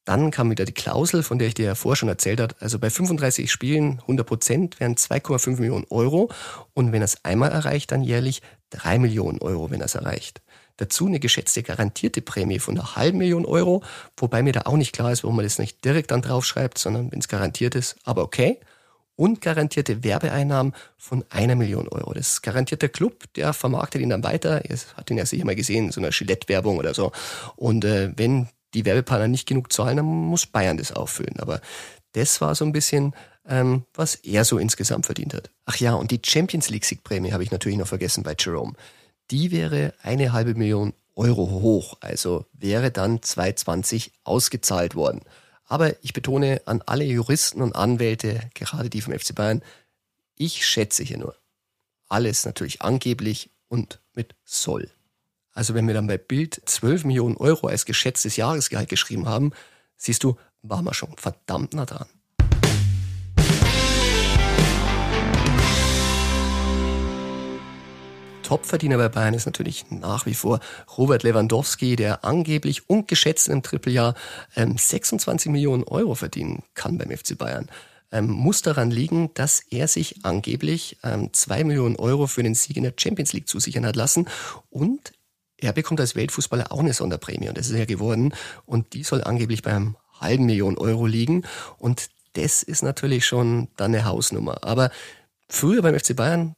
Dann 0.04 0.30
kam 0.30 0.50
wieder 0.50 0.66
die 0.66 0.72
Klausel, 0.72 1.22
von 1.22 1.38
der 1.38 1.48
ich 1.48 1.54
dir 1.54 1.64
ja 1.64 1.74
vorher 1.74 1.96
schon 1.96 2.10
erzählt 2.10 2.40
habe. 2.40 2.54
Also 2.60 2.78
bei 2.78 2.90
35 2.90 3.50
Spielen 3.50 4.00
100 4.02 4.26
Prozent 4.26 4.80
wären 4.80 4.96
2,5 4.96 5.60
Millionen 5.60 5.86
Euro. 5.88 6.30
Und 6.74 6.92
wenn 6.92 7.00
er 7.00 7.06
es 7.06 7.24
einmal 7.24 7.50
erreicht, 7.50 7.90
dann 7.90 8.04
jährlich 8.04 8.42
3 8.70 8.98
Millionen 8.98 9.38
Euro, 9.40 9.70
wenn 9.70 9.80
er 9.80 9.86
es 9.86 9.94
erreicht. 9.94 10.42
Dazu 10.76 11.06
eine 11.06 11.20
geschätzte 11.20 11.62
garantierte 11.62 12.20
Prämie 12.20 12.58
von 12.58 12.76
einer 12.76 12.96
halben 12.96 13.18
Million 13.18 13.46
Euro, 13.46 13.82
wobei 14.16 14.42
mir 14.42 14.52
da 14.52 14.62
auch 14.62 14.76
nicht 14.76 14.92
klar 14.92 15.12
ist, 15.12 15.22
warum 15.22 15.36
man 15.36 15.44
das 15.44 15.58
nicht 15.58 15.84
direkt 15.84 16.10
dann 16.10 16.22
draufschreibt, 16.22 16.78
sondern 16.78 17.12
wenn 17.12 17.20
es 17.20 17.28
garantiert 17.28 17.74
ist, 17.74 17.96
aber 18.04 18.22
okay. 18.22 18.58
Und 19.16 19.40
garantierte 19.40 20.02
Werbeeinnahmen 20.02 20.74
von 20.98 21.24
einer 21.30 21.54
Million 21.54 21.86
Euro. 21.86 22.12
Das 22.14 22.42
garantiert 22.42 22.82
der 22.82 22.88
Club, 22.88 23.32
der 23.36 23.52
vermarktet 23.52 24.02
ihn 24.02 24.10
dann 24.10 24.24
weiter. 24.24 24.68
Ihr 24.68 24.76
habt 24.96 25.08
ihn 25.08 25.18
ja 25.18 25.24
sicher 25.24 25.44
mal 25.44 25.54
gesehen, 25.54 25.92
so 25.92 26.00
einer 26.00 26.10
Gillette-Werbung 26.10 26.78
oder 26.78 26.94
so. 26.94 27.12
Und 27.54 27.84
äh, 27.84 28.10
wenn 28.16 28.48
die 28.74 28.84
Werbepartner 28.84 29.28
nicht 29.28 29.46
genug 29.46 29.72
zahlen, 29.72 29.98
dann 29.98 30.06
muss 30.06 30.46
Bayern 30.46 30.78
das 30.78 30.90
auffüllen. 30.90 31.38
Aber 31.38 31.60
das 32.12 32.40
war 32.40 32.56
so 32.56 32.64
ein 32.64 32.72
bisschen, 32.72 33.14
ähm, 33.48 33.84
was 33.94 34.16
er 34.16 34.44
so 34.44 34.58
insgesamt 34.58 35.06
verdient 35.06 35.34
hat. 35.34 35.50
Ach 35.64 35.76
ja, 35.76 35.94
und 35.94 36.10
die 36.10 36.20
Champions 36.24 36.70
League 36.70 36.84
Siegprämie 36.84 37.32
habe 37.32 37.44
ich 37.44 37.52
natürlich 37.52 37.78
noch 37.78 37.86
vergessen 37.86 38.24
bei 38.24 38.34
Jerome. 38.36 38.72
Die 39.30 39.50
wäre 39.50 39.94
eine 40.02 40.32
halbe 40.32 40.54
Million 40.54 40.92
Euro 41.16 41.48
hoch, 41.48 41.96
also 42.00 42.44
wäre 42.52 42.90
dann 42.90 43.22
2020 43.22 44.12
ausgezahlt 44.24 44.94
worden. 44.94 45.22
Aber 45.66 46.02
ich 46.04 46.12
betone 46.12 46.60
an 46.66 46.82
alle 46.84 47.04
Juristen 47.04 47.62
und 47.62 47.74
Anwälte, 47.74 48.50
gerade 48.54 48.90
die 48.90 49.00
vom 49.00 49.18
FC 49.18 49.34
Bayern, 49.34 49.62
ich 50.36 50.66
schätze 50.66 51.02
hier 51.02 51.18
nur. 51.18 51.36
Alles 52.08 52.44
natürlich 52.44 52.82
angeblich 52.82 53.50
und 53.68 54.00
mit 54.14 54.34
soll. 54.44 54.90
Also 55.52 55.74
wenn 55.74 55.86
wir 55.86 55.94
dann 55.94 56.08
bei 56.08 56.18
Bild 56.18 56.60
12 56.66 57.04
Millionen 57.04 57.36
Euro 57.36 57.68
als 57.68 57.86
geschätztes 57.86 58.36
Jahresgehalt 58.36 58.88
geschrieben 58.88 59.26
haben, 59.26 59.52
siehst 59.96 60.24
du, 60.24 60.36
waren 60.62 60.84
wir 60.84 60.94
schon 60.94 61.16
verdammt 61.16 61.74
nah 61.74 61.86
dran. 61.86 62.08
Topverdiener 68.44 68.98
bei 68.98 69.08
Bayern 69.08 69.34
ist 69.34 69.46
natürlich 69.46 69.86
nach 69.90 70.26
wie 70.26 70.34
vor 70.34 70.60
Robert 70.96 71.24
Lewandowski, 71.24 71.96
der 71.96 72.24
angeblich 72.24 72.88
und 72.88 73.08
geschätzt 73.08 73.48
im 73.48 73.62
Trippeljahr 73.62 74.14
ähm, 74.54 74.76
26 74.78 75.50
Millionen 75.50 75.82
Euro 75.84 76.14
verdienen 76.14 76.62
kann 76.74 76.98
beim 76.98 77.10
FC 77.10 77.36
Bayern. 77.36 77.68
Ähm, 78.12 78.28
muss 78.28 78.62
daran 78.62 78.90
liegen, 78.90 79.30
dass 79.34 79.60
er 79.70 79.88
sich 79.88 80.24
angeblich 80.24 80.98
ähm, 81.02 81.32
2 81.32 81.64
Millionen 81.64 81.96
Euro 81.96 82.26
für 82.28 82.42
den 82.42 82.54
Sieg 82.54 82.76
in 82.76 82.84
der 82.84 82.94
Champions 82.96 83.32
League 83.32 83.48
zusichern 83.48 83.86
hat 83.86 83.96
lassen 83.96 84.28
und 84.70 85.12
er 85.56 85.72
bekommt 85.72 86.00
als 86.00 86.14
Weltfußballer 86.14 86.70
auch 86.70 86.80
eine 86.80 86.92
Sonderprämie 86.92 87.48
und 87.48 87.56
das 87.56 87.70
ist 87.70 87.76
er 87.76 87.86
geworden. 87.86 88.34
Und 88.66 88.92
die 88.92 89.02
soll 89.02 89.24
angeblich 89.24 89.62
beim 89.62 89.96
halben 90.20 90.46
Million 90.46 90.76
Euro 90.76 91.06
liegen. 91.06 91.44
Und 91.78 92.10
das 92.34 92.62
ist 92.62 92.82
natürlich 92.82 93.24
schon 93.24 93.68
dann 93.76 93.94
eine 93.94 94.04
Hausnummer. 94.04 94.64
Aber 94.64 94.90
früher 95.48 95.80
beim 95.80 95.98
FC 95.98 96.14
Bayern, 96.14 96.54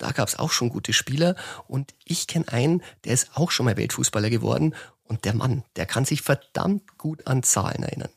da 0.00 0.12
gab 0.12 0.28
es 0.28 0.38
auch 0.38 0.50
schon 0.50 0.70
gute 0.70 0.92
Spieler. 0.92 1.36
Und 1.68 1.94
ich 2.04 2.26
kenne 2.26 2.48
einen, 2.48 2.82
der 3.04 3.12
ist 3.12 3.32
auch 3.34 3.50
schon 3.50 3.66
mal 3.66 3.76
Weltfußballer 3.76 4.30
geworden. 4.30 4.74
Und 5.04 5.24
der 5.24 5.34
Mann, 5.34 5.62
der 5.76 5.86
kann 5.86 6.04
sich 6.04 6.22
verdammt 6.22 6.98
gut 6.98 7.26
an 7.26 7.42
Zahlen 7.42 7.82
erinnern. 7.82 8.10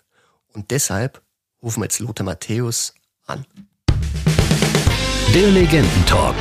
Und 0.54 0.72
deshalb 0.72 1.22
rufen 1.62 1.82
wir 1.82 1.86
jetzt 1.86 2.00
Lothar 2.00 2.26
Matthäus 2.26 2.96
an. 3.26 3.46
Der 5.34 5.50
Legendentalk. 5.50 6.36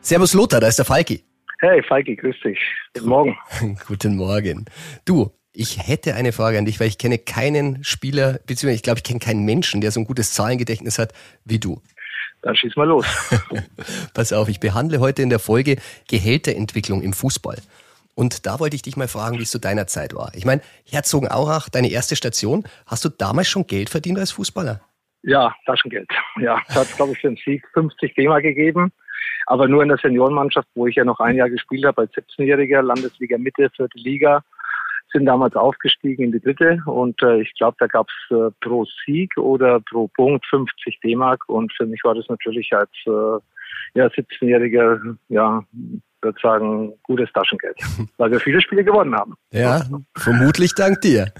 Servus 0.00 0.34
Lothar, 0.34 0.60
da 0.60 0.66
ist 0.66 0.78
der 0.78 0.84
Falki. 0.84 1.24
Hey 1.60 1.80
Falki, 1.84 2.16
grüß 2.16 2.34
dich. 2.44 2.58
Guten 2.94 3.08
Morgen. 3.08 3.38
Guten 3.86 4.16
Morgen. 4.16 4.64
Du, 5.04 5.30
ich 5.52 5.86
hätte 5.86 6.14
eine 6.14 6.32
Frage 6.32 6.58
an 6.58 6.64
dich, 6.64 6.80
weil 6.80 6.88
ich 6.88 6.98
kenne 6.98 7.18
keinen 7.18 7.84
Spieler, 7.84 8.40
beziehungsweise 8.46 8.76
ich 8.76 8.82
glaube, 8.82 8.98
ich 8.98 9.04
kenne 9.04 9.20
keinen 9.20 9.44
Menschen, 9.44 9.80
der 9.80 9.90
so 9.90 10.00
ein 10.00 10.06
gutes 10.06 10.32
Zahlengedächtnis 10.32 10.98
hat 10.98 11.12
wie 11.44 11.58
du. 11.58 11.82
Dann 12.40 12.56
schieß 12.56 12.74
mal 12.76 12.88
los. 12.88 13.06
Pass 14.14 14.32
auf, 14.32 14.48
ich 14.48 14.60
behandle 14.60 14.98
heute 14.98 15.22
in 15.22 15.30
der 15.30 15.38
Folge 15.38 15.76
Gehälterentwicklung 16.08 17.02
im 17.02 17.12
Fußball. 17.12 17.58
Und 18.14 18.46
da 18.46 18.60
wollte 18.60 18.76
ich 18.76 18.82
dich 18.82 18.96
mal 18.96 19.08
fragen, 19.08 19.38
wie 19.38 19.42
es 19.42 19.50
zu 19.50 19.58
deiner 19.58 19.86
Zeit 19.86 20.14
war. 20.14 20.32
Ich 20.34 20.44
meine, 20.44 20.60
Herzogenaurach, 20.90 21.68
deine 21.68 21.90
erste 21.90 22.16
Station, 22.16 22.64
hast 22.86 23.04
du 23.04 23.08
damals 23.08 23.48
schon 23.48 23.66
Geld 23.66 23.90
verdient 23.90 24.18
als 24.18 24.32
Fußballer? 24.32 24.80
Ja, 25.22 25.54
Taschengeld. 25.66 26.10
Ja, 26.40 26.60
es 26.68 26.74
hat, 26.74 26.96
glaube 26.96 27.12
ich, 27.12 27.20
für 27.20 27.28
den 27.28 27.38
Sieg 27.44 27.64
50 27.74 28.14
GEMA 28.14 28.40
gegeben 28.40 28.92
aber 29.46 29.68
nur 29.68 29.82
in 29.82 29.88
der 29.88 29.98
Seniorenmannschaft, 29.98 30.68
wo 30.74 30.86
ich 30.86 30.96
ja 30.96 31.04
noch 31.04 31.20
ein 31.20 31.36
Jahr 31.36 31.50
gespielt 31.50 31.84
habe 31.84 32.02
als 32.02 32.12
17-Jähriger, 32.12 32.82
Landesliga 32.82 33.38
Mitte, 33.38 33.70
vierte 33.74 33.98
Liga, 33.98 34.42
sind 35.12 35.26
damals 35.26 35.54
aufgestiegen 35.54 36.24
in 36.24 36.32
die 36.32 36.40
dritte 36.40 36.82
und 36.86 37.22
äh, 37.22 37.40
ich 37.40 37.54
glaube, 37.54 37.76
da 37.78 37.86
gab 37.86 38.08
es 38.08 38.36
äh, 38.36 38.50
pro 38.60 38.86
Sieg 39.04 39.36
oder 39.36 39.80
pro 39.80 40.08
Punkt 40.08 40.44
50 40.46 41.00
D-Mark 41.00 41.48
und 41.48 41.72
für 41.72 41.86
mich 41.86 42.00
war 42.04 42.14
das 42.14 42.28
natürlich 42.28 42.72
als 42.72 42.90
äh, 43.06 43.40
ja, 43.94 44.06
17-Jähriger, 44.06 45.16
ja, 45.28 45.64
würde 46.22 46.38
sagen, 46.40 46.94
gutes 47.02 47.30
Taschengeld, 47.32 47.78
weil 48.16 48.30
wir 48.30 48.40
viele 48.40 48.60
Spiele 48.60 48.84
gewonnen 48.84 49.14
haben. 49.14 49.34
Ja, 49.52 49.84
vermutlich 50.16 50.74
dank 50.74 51.00
dir. 51.00 51.32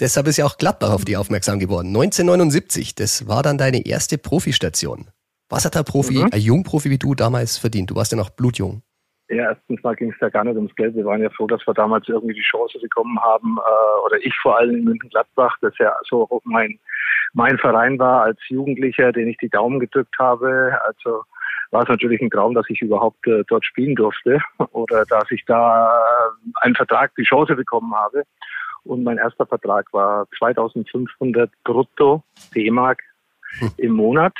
Deshalb 0.00 0.26
ist 0.26 0.36
ja 0.36 0.44
auch 0.44 0.58
Gladbach 0.58 0.90
auf 0.90 1.04
die 1.04 1.16
aufmerksam 1.16 1.58
geworden. 1.58 1.88
1979, 1.88 2.94
das 2.94 3.28
war 3.28 3.42
dann 3.42 3.56
deine 3.56 3.86
erste 3.86 4.18
Profistation. 4.18 5.06
Was 5.48 5.64
hat 5.64 5.74
der 5.74 5.84
Profi, 5.84 6.18
mhm. 6.18 6.28
ein 6.32 6.40
Jungprofi 6.40 6.90
wie 6.90 6.98
du 6.98 7.14
damals 7.14 7.56
verdient? 7.56 7.90
Du 7.90 7.94
warst 7.94 8.12
ja 8.12 8.18
noch 8.18 8.30
blutjung. 8.30 8.82
Ja, 9.28 9.50
erstens 9.50 9.82
mal 9.82 9.96
ging 9.96 10.12
es 10.12 10.20
ja 10.20 10.28
gar 10.28 10.44
nicht 10.44 10.56
ums 10.56 10.74
Geld. 10.76 10.94
Wir 10.94 11.04
waren 11.04 11.22
ja 11.22 11.30
froh, 11.30 11.48
dass 11.48 11.66
wir 11.66 11.74
damals 11.74 12.08
irgendwie 12.08 12.34
die 12.34 12.42
Chance 12.42 12.78
bekommen 12.80 13.18
haben, 13.20 13.58
äh, 13.58 14.06
oder 14.06 14.24
ich 14.24 14.34
vor 14.38 14.56
allem 14.56 14.76
in 14.76 14.84
München-Gladbach, 14.84 15.56
das 15.62 15.76
ja 15.78 15.96
so 16.08 16.28
mein, 16.44 16.78
mein 17.32 17.58
Verein 17.58 17.98
war 17.98 18.22
als 18.22 18.38
Jugendlicher, 18.48 19.10
den 19.10 19.28
ich 19.28 19.36
die 19.38 19.48
Daumen 19.48 19.80
gedrückt 19.80 20.14
habe. 20.18 20.78
Also 20.86 21.24
war 21.72 21.82
es 21.82 21.88
natürlich 21.88 22.20
ein 22.20 22.30
Traum, 22.30 22.54
dass 22.54 22.70
ich 22.70 22.80
überhaupt 22.80 23.26
äh, 23.26 23.42
dort 23.48 23.64
spielen 23.64 23.96
durfte 23.96 24.40
oder 24.72 25.04
dass 25.06 25.30
ich 25.30 25.44
da 25.44 25.88
äh, 25.88 26.50
einen 26.60 26.76
Vertrag, 26.76 27.12
die 27.16 27.24
Chance 27.24 27.56
bekommen 27.56 27.94
habe. 27.94 28.22
Und 28.84 29.02
mein 29.02 29.18
erster 29.18 29.46
Vertrag 29.46 29.92
war 29.92 30.28
2500 30.38 31.50
brutto 31.64 32.22
D-Mark 32.54 33.00
hm. 33.58 33.70
im 33.78 33.92
Monat. 33.92 34.34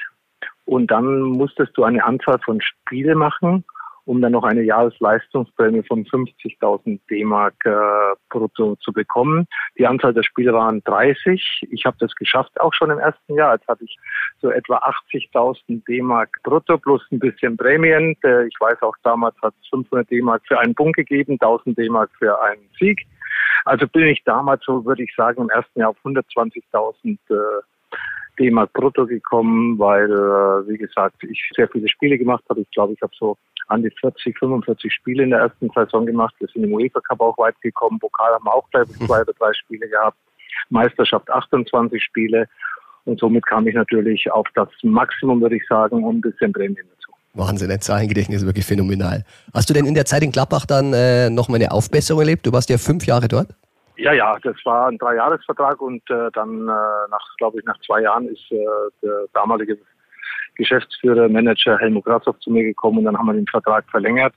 Und 0.65 0.91
dann 0.91 1.21
musstest 1.23 1.77
du 1.77 1.85
eine 1.85 2.05
Anzahl 2.05 2.39
von 2.45 2.61
Spiele 2.61 3.15
machen, 3.17 3.65
um 4.07 4.23
dann 4.23 4.33
noch 4.33 4.45
eine 4.45 4.63
Jahresleistungsprämie 4.63 5.83
von 5.83 6.05
50.000 6.05 7.01
D-Mark 7.11 7.55
äh, 7.65 8.15
brutto 8.31 8.77
zu 8.77 8.93
bekommen. 8.93 9.47
Die 9.77 9.87
Anzahl 9.87 10.15
der 10.15 10.23
Spiele 10.23 10.53
waren 10.53 10.83
30. 10.85 11.67
Ich 11.71 11.85
habe 11.85 11.97
das 11.99 12.15
geschafft 12.15 12.59
auch 12.61 12.73
schon 12.73 12.91
im 12.91 13.01
ersten 13.01 13.35
Jahr. 13.35 13.55
Jetzt 13.55 13.67
hatte 13.67 13.85
ich 13.85 13.99
so 14.41 14.51
etwa 14.51 14.79
80.000 15.13 15.85
D-Mark 15.87 16.31
brutto 16.45 16.79
plus 16.79 17.03
ein 17.11 17.19
bisschen 17.19 17.57
Prämien. 17.57 18.13
Ich 18.13 18.61
weiß 18.61 18.81
auch, 18.83 18.95
damals 19.03 19.35
hat 19.43 19.55
es 19.61 19.69
500 19.69 20.09
D-Mark 20.11 20.43
für 20.47 20.59
einen 20.59 20.75
Punkt 20.75 20.97
gegeben, 20.97 21.33
1000 21.41 21.77
D-Mark 21.77 22.11
für 22.19 22.41
einen 22.43 22.63
Sieg. 22.79 23.07
Also 23.65 23.89
bin 23.89 24.07
ich 24.07 24.23
damals 24.25 24.65
so, 24.65 24.85
würde 24.85 25.03
ich 25.03 25.13
sagen, 25.17 25.43
im 25.43 25.51
ersten 25.51 25.81
Jahr 25.81 25.91
auf 25.91 25.97
120.000 26.05 27.19
äh, 27.31 27.35
D-Mark 28.39 28.73
brutto 28.73 29.07
gekommen, 29.07 29.79
weil, 29.79 30.11
äh, 30.11 30.69
wie 30.69 30.79
gesagt, 30.79 31.17
ich 31.25 31.51
sehr 31.57 31.69
viele 31.69 31.89
Spiele 31.89 32.19
gemacht 32.19 32.45
habe. 32.49 32.61
Ich 32.61 32.71
glaube, 32.71 32.93
ich 32.93 33.03
habe 33.03 33.13
so 33.19 33.37
an 33.69 33.83
die 33.83 33.91
40, 34.01 34.39
45 34.39 34.93
Spiele 34.93 35.25
in 35.25 35.31
der 35.31 35.41
ersten 35.41 35.71
Saison 35.75 36.07
gemacht. 36.07 36.35
Wir 36.39 36.49
sind 36.49 36.65
im 36.65 36.73
UEFA 36.73 37.01
Cup 37.01 37.21
auch 37.21 37.37
weit 37.39 37.61
gekommen. 37.61 37.99
Pokal 37.99 38.33
haben 38.33 38.45
wir 38.45 38.55
auch 38.55 38.69
gleich 38.71 38.89
zwei 39.07 39.23
oder 39.23 39.33
drei 39.33 39.53
Spiele 39.53 39.89
gehabt. 39.89 40.17
Meisterschaft 40.71 41.31
28 41.31 42.03
Spiele. 42.03 42.49
Und 43.05 43.21
somit 43.21 43.47
kam 43.47 43.67
ich 43.67 43.75
natürlich 43.75 44.31
auf 44.31 44.47
das 44.55 44.69
Maximum, 44.83 45.41
würde 45.41 45.57
ich 45.57 45.67
sagen, 45.69 46.05
und 46.05 46.17
ein 46.17 46.21
bisschen 46.21 46.53
Prämien 46.53 46.87
dazu. 46.97 47.13
Wahnsinn, 47.35 47.69
dein 47.69 47.81
Zahlengedächtnis 47.81 48.43
ist 48.43 48.47
wirklich 48.47 48.67
phänomenal. 48.67 49.25
Hast 49.53 49.69
du 49.71 49.75
denn 49.75 49.87
in 49.87 49.95
der 49.95 50.07
Zeit 50.07 50.23
in 50.23 50.33
Gladbach 50.33 50.67
dann 50.67 50.93
äh, 50.93 51.31
noch 51.31 51.49
mal 51.49 51.57
eine 51.57 51.71
Aufbesserung 51.71 52.23
erlebt? 52.23 52.47
Du 52.47 52.53
warst 52.53 52.69
ja 52.71 52.79
fünf 52.79 53.07
Jahre 53.07 53.29
dort. 53.29 53.49
Ja, 53.97 54.13
ja, 54.13 54.37
das 54.43 54.57
war 54.65 54.89
ein 54.89 54.99
Dreijahresvertrag 54.99 55.81
und 55.81 56.03
äh, 56.11 56.31
dann 56.33 56.63
äh, 56.63 57.11
nach, 57.11 57.37
glaube 57.39 57.59
ich, 57.59 57.65
nach 57.65 57.79
zwei 57.87 58.03
Jahren 58.03 58.29
ist 58.29 58.45
äh, 58.51 58.57
der 59.03 59.27
damalige 59.33 59.79
Geschäftsführer, 60.57 61.29
Manager 61.29 61.79
Helmut 61.79 62.05
Grashoff 62.05 62.39
zu 62.41 62.51
mir 62.51 62.65
gekommen 62.65 62.99
und 62.99 63.05
dann 63.05 63.17
haben 63.17 63.27
wir 63.27 63.35
den 63.35 63.47
Vertrag 63.47 63.85
verlängert. 63.91 64.35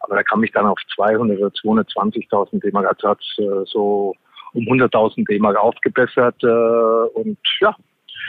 Aber 0.00 0.16
da 0.16 0.22
kam 0.22 0.42
ich 0.44 0.52
dann 0.52 0.66
auf 0.66 0.78
200 0.94 1.38
oder 1.38 1.48
220.000 1.48 2.60
D-Mark. 2.60 2.86
Also 2.86 3.08
hat 3.08 3.20
äh, 3.38 3.64
so 3.66 4.14
um 4.52 4.64
100.000 4.64 5.26
D-Mark 5.28 5.56
aufgebessert. 5.56 6.36
Äh, 6.42 6.46
und 6.46 7.38
ja, 7.60 7.74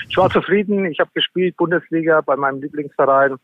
ich 0.09 0.17
war 0.17 0.29
zufrieden. 0.29 0.85
Ich 0.85 0.99
habe 0.99 1.11
gespielt 1.13 1.57
Bundesliga 1.57 2.21
bei 2.21 2.35
meinem 2.35 2.61
Lieblingsverein 2.61 3.37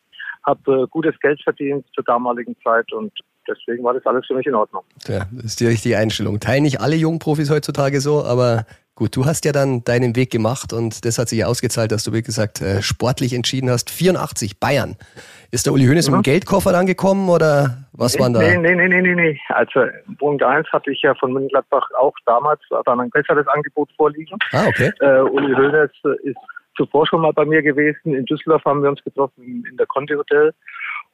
habe 0.43 0.83
äh, 0.83 0.87
gutes 0.89 1.17
Geld 1.19 1.41
verdient 1.43 1.85
zur 1.93 2.03
damaligen 2.03 2.55
Zeit 2.63 2.91
und 2.91 3.11
deswegen 3.47 3.83
war 3.83 3.93
das 3.93 4.05
alles 4.05 4.25
für 4.25 4.35
mich 4.35 4.45
in 4.45 4.55
Ordnung. 4.55 4.83
Ja, 5.07 5.25
das 5.31 5.45
ist 5.45 5.59
die 5.59 5.67
richtige 5.67 5.97
Einstellung. 5.97 6.39
Teilen 6.39 6.63
nicht 6.63 6.81
alle 6.81 6.95
jungen 6.95 7.19
Profis 7.19 7.49
heutzutage 7.49 8.01
so, 8.01 8.23
aber 8.23 8.65
gut, 8.95 9.15
du 9.15 9.25
hast 9.25 9.45
ja 9.45 9.51
dann 9.51 9.83
deinen 9.83 10.15
Weg 10.15 10.29
gemacht 10.29 10.73
und 10.73 11.05
das 11.05 11.17
hat 11.17 11.29
sich 11.29 11.39
ja 11.39 11.47
ausgezahlt, 11.47 11.91
dass 11.91 12.03
du, 12.03 12.13
wie 12.13 12.21
gesagt, 12.21 12.61
äh, 12.61 12.81
sportlich 12.81 13.33
entschieden 13.33 13.69
hast. 13.69 13.89
84, 13.89 14.59
Bayern. 14.59 14.97
Ist 15.51 15.65
der 15.65 15.73
Uli 15.73 15.85
Hoeneß 15.85 16.09
mhm. 16.09 16.17
mit 16.17 16.25
dem 16.25 16.31
Geldkoffer 16.31 16.71
dann 16.71 16.85
gekommen 16.85 17.29
oder 17.29 17.85
was 17.93 18.15
nee, 18.15 18.21
waren 18.21 18.33
da? 18.33 18.39
Nee, 18.39 18.57
nee, 18.57 18.75
nee, 18.75 18.87
nee, 18.87 19.01
nee, 19.01 19.15
nee. 19.15 19.39
Also 19.49 19.85
Punkt 20.19 20.43
1 20.43 20.67
hatte 20.71 20.91
ich 20.91 21.01
ja 21.01 21.15
von 21.15 21.31
Mönchengladbach 21.31 21.89
auch 21.97 22.13
damals 22.25 22.59
dann 22.85 22.99
ein 22.99 23.09
besseres 23.09 23.47
Angebot 23.47 23.89
vorliegen. 23.95 24.37
Ah, 24.51 24.65
okay. 24.67 24.91
Äh, 24.99 25.21
Uli 25.21 25.53
Hoeneß 25.55 25.91
ist 26.23 26.37
zuvor 26.75 27.07
schon 27.07 27.21
mal 27.21 27.33
bei 27.33 27.45
mir 27.45 27.61
gewesen. 27.61 28.13
In 28.13 28.25
Düsseldorf 28.25 28.63
haben 28.65 28.83
wir 28.83 28.89
uns 28.89 29.03
getroffen 29.03 29.65
in 29.69 29.77
der 29.77 29.85
Conti 29.87 30.13
Hotel. 30.13 30.53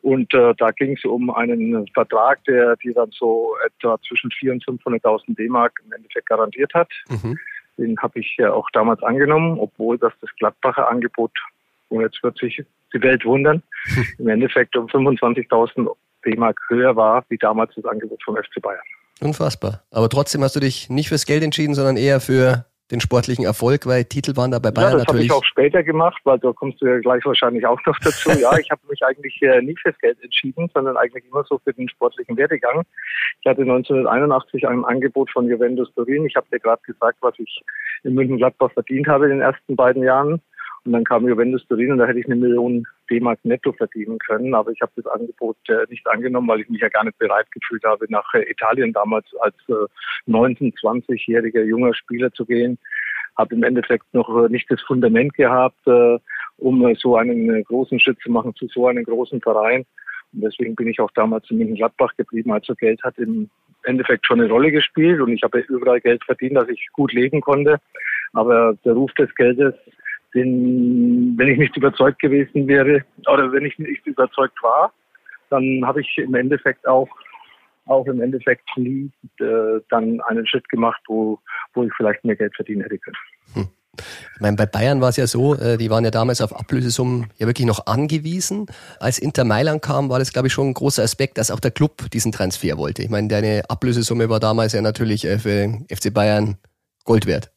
Und 0.05 0.31
äh, 0.35 0.53
da 0.59 0.69
ging 0.69 0.95
es 0.95 1.03
um 1.03 1.31
einen 1.31 1.87
Vertrag, 1.87 2.43
der 2.43 2.75
die 2.75 2.93
dann 2.93 3.09
so 3.09 3.55
etwa 3.65 3.97
zwischen 4.07 4.29
400.000 4.29 4.67
und 4.67 4.83
500.000 4.83 5.35
D-Mark 5.35 5.81
im 5.83 5.91
Endeffekt 5.93 6.29
garantiert 6.29 6.71
hat. 6.75 6.89
Mhm. 7.09 7.39
Den 7.79 7.97
habe 7.97 8.19
ich 8.19 8.35
ja 8.37 8.53
auch 8.53 8.69
damals 8.71 9.01
angenommen, 9.01 9.57
obwohl 9.57 9.97
das 9.97 10.13
das 10.21 10.29
Gladbacher 10.37 10.87
Angebot, 10.87 11.31
und 11.89 12.01
jetzt 12.01 12.21
wird 12.21 12.37
sich 12.37 12.63
die 12.93 13.01
Welt 13.01 13.25
wundern, 13.25 13.63
im 14.19 14.27
Endeffekt 14.27 14.77
um 14.77 14.85
25.000 14.85 15.89
D-Mark 16.23 16.59
höher 16.69 16.95
war, 16.95 17.25
wie 17.29 17.37
damals 17.39 17.73
das 17.73 17.85
Angebot 17.85 18.21
vom 18.23 18.35
FC 18.35 18.61
Bayern. 18.61 18.85
Unfassbar. 19.21 19.81
Aber 19.89 20.07
trotzdem 20.07 20.43
hast 20.43 20.55
du 20.55 20.59
dich 20.59 20.87
nicht 20.87 21.09
fürs 21.09 21.25
Geld 21.25 21.41
entschieden, 21.41 21.73
sondern 21.73 21.97
eher 21.97 22.19
für 22.19 22.65
den 22.91 23.01
sportlichen 23.01 23.45
Erfolg, 23.45 23.87
weil 23.87 24.03
Titel 24.05 24.35
waren 24.37 24.51
da 24.51 24.59
bei 24.59 24.69
Bayern 24.69 24.91
ja, 24.91 24.97
das 24.97 25.07
natürlich. 25.07 25.27
Das 25.27 25.35
habe 25.37 25.43
ich 25.43 25.47
auch 25.47 25.49
später 25.49 25.83
gemacht, 25.83 26.21
weil 26.23 26.37
da 26.37 26.51
kommst 26.53 26.81
du 26.81 26.85
ja 26.85 26.99
gleich 26.99 27.25
wahrscheinlich 27.25 27.65
auch 27.65 27.79
noch 27.85 27.97
dazu. 27.99 28.29
ja, 28.39 28.57
ich 28.59 28.69
habe 28.69 28.81
mich 28.87 29.03
eigentlich 29.03 29.41
äh, 29.41 29.61
nie 29.61 29.75
fürs 29.81 29.97
Geld 29.99 30.21
entschieden, 30.21 30.69
sondern 30.73 30.95
eigentlich 30.95 31.25
immer 31.25 31.43
so 31.45 31.59
für 31.63 31.73
den 31.73 31.89
sportlichen 31.89 32.37
Werdegang. 32.37 32.83
Ich 33.41 33.49
hatte 33.49 33.61
1981 33.61 34.67
ein 34.67 34.85
Angebot 34.85 35.31
von 35.31 35.47
Juventus 35.47 35.91
Turin. 35.95 36.25
Ich 36.25 36.35
habe 36.35 36.47
dir 36.51 36.59
gerade 36.59 36.81
gesagt, 36.83 37.17
was 37.21 37.33
ich 37.39 37.61
in 38.03 38.13
München-Gladbach 38.13 38.71
verdient 38.73 39.07
habe 39.07 39.25
in 39.25 39.31
den 39.31 39.41
ersten 39.41 39.75
beiden 39.75 40.03
Jahren. 40.03 40.41
Und 40.85 40.91
dann 40.91 41.03
kam 41.03 41.27
Juventus 41.27 41.65
Turin 41.67 41.91
und 41.91 41.97
da 41.97 42.05
hätte 42.05 42.19
ich 42.19 42.25
eine 42.25 42.35
Million 42.35 42.85
D-Mark 43.09 43.39
netto 43.43 43.71
verdienen 43.73 44.19
können. 44.19 44.53
Aber 44.53 44.71
ich 44.71 44.81
habe 44.81 44.91
das 44.95 45.05
Angebot 45.07 45.57
äh, 45.67 45.85
nicht 45.89 46.07
angenommen, 46.07 46.47
weil 46.47 46.61
ich 46.61 46.69
mich 46.69 46.81
ja 46.81 46.89
gar 46.89 47.03
nicht 47.03 47.17
bereit 47.17 47.51
gefühlt 47.51 47.83
habe, 47.83 48.05
nach 48.09 48.33
äh, 48.33 48.49
Italien 48.49 48.93
damals 48.93 49.25
als 49.39 49.55
äh, 49.67 50.29
19-, 50.29 50.73
20-jähriger 50.79 51.63
junger 51.63 51.93
Spieler 51.93 52.31
zu 52.33 52.45
gehen. 52.45 52.77
Habe 53.37 53.55
im 53.55 53.63
Endeffekt 53.63 54.13
noch 54.13 54.29
äh, 54.43 54.49
nicht 54.49 54.69
das 54.71 54.81
Fundament 54.81 55.33
gehabt, 55.33 55.85
äh, 55.87 56.17
um 56.57 56.85
äh, 56.85 56.95
so 56.95 57.15
einen 57.17 57.63
großen 57.63 57.99
Schritt 57.99 58.19
zu 58.21 58.31
machen 58.31 58.55
zu 58.55 58.67
so 58.67 58.87
einem 58.87 59.03
großen 59.03 59.41
Verein. 59.41 59.85
Und 60.33 60.41
deswegen 60.41 60.75
bin 60.75 60.87
ich 60.87 60.99
auch 60.99 61.11
damals 61.11 61.49
in 61.49 61.57
München-Gladbach 61.57 62.15
geblieben. 62.17 62.51
Also 62.51 62.75
Geld 62.75 63.01
hat 63.03 63.17
im 63.17 63.49
Endeffekt 63.83 64.25
schon 64.25 64.39
eine 64.39 64.49
Rolle 64.49 64.71
gespielt 64.71 65.21
und 65.21 65.31
ich 65.31 65.43
habe 65.43 65.59
überall 65.59 66.01
Geld 66.01 66.23
verdient, 66.23 66.57
dass 66.57 66.69
ich 66.69 66.87
gut 66.91 67.13
leben 67.13 67.41
konnte. 67.41 67.79
Aber 68.33 68.77
der 68.83 68.93
Ruf 68.93 69.13
des 69.13 69.33
Geldes 69.35 69.73
den, 70.35 71.33
wenn 71.37 71.47
ich 71.47 71.57
nicht 71.57 71.75
überzeugt 71.77 72.19
gewesen 72.19 72.67
wäre 72.67 73.03
oder 73.31 73.51
wenn 73.51 73.65
ich 73.65 73.79
nicht 73.79 74.05
überzeugt 74.05 74.61
war, 74.61 74.93
dann 75.49 75.83
habe 75.85 76.01
ich 76.01 76.17
im 76.17 76.35
Endeffekt 76.35 76.87
auch 76.87 77.09
auch 77.87 78.07
im 78.07 78.21
Endeffekt 78.21 78.65
nie 78.77 79.11
äh, 79.39 79.79
dann 79.89 80.19
einen 80.21 80.47
Schritt 80.47 80.67
gemacht, 80.69 81.01
wo, 81.07 81.39
wo 81.73 81.83
ich 81.83 81.91
vielleicht 81.95 82.23
mehr 82.25 82.35
Geld 82.35 82.55
verdienen 82.55 82.81
hätte 82.81 82.97
können. 82.97 83.17
Hm. 83.53 83.67
Ich 84.35 84.41
meine, 84.41 84.57
bei 84.57 84.65
Bayern 84.65 85.01
war 85.01 85.09
es 85.09 85.17
ja 85.17 85.27
so, 85.27 85.55
äh, 85.55 85.77
die 85.77 85.89
waren 85.89 86.03
ja 86.03 86.11
damals 86.11 86.41
auf 86.41 86.53
Ablösesummen 86.53 87.27
ja 87.37 87.47
wirklich 87.47 87.65
noch 87.65 87.85
angewiesen. 87.85 88.65
Als 88.99 89.19
Inter 89.19 89.45
Mailand 89.45 89.81
kam, 89.81 90.09
war 90.09 90.19
das, 90.19 90.33
glaube 90.33 90.47
ich, 90.47 90.53
schon 90.53 90.69
ein 90.69 90.73
großer 90.73 91.03
Aspekt, 91.03 91.37
dass 91.37 91.51
auch 91.51 91.61
der 91.61 91.71
Club 91.71 92.09
diesen 92.11 92.31
Transfer 92.31 92.77
wollte. 92.77 93.03
Ich 93.03 93.09
meine, 93.09 93.29
deine 93.29 93.63
Ablösesumme 93.69 94.29
war 94.29 94.39
damals 94.39 94.73
ja 94.73 94.81
natürlich 94.81 95.25
äh, 95.25 95.39
für 95.39 95.79
FC 95.89 96.13
Bayern 96.13 96.57
Gold 97.05 97.25
wert. 97.25 97.54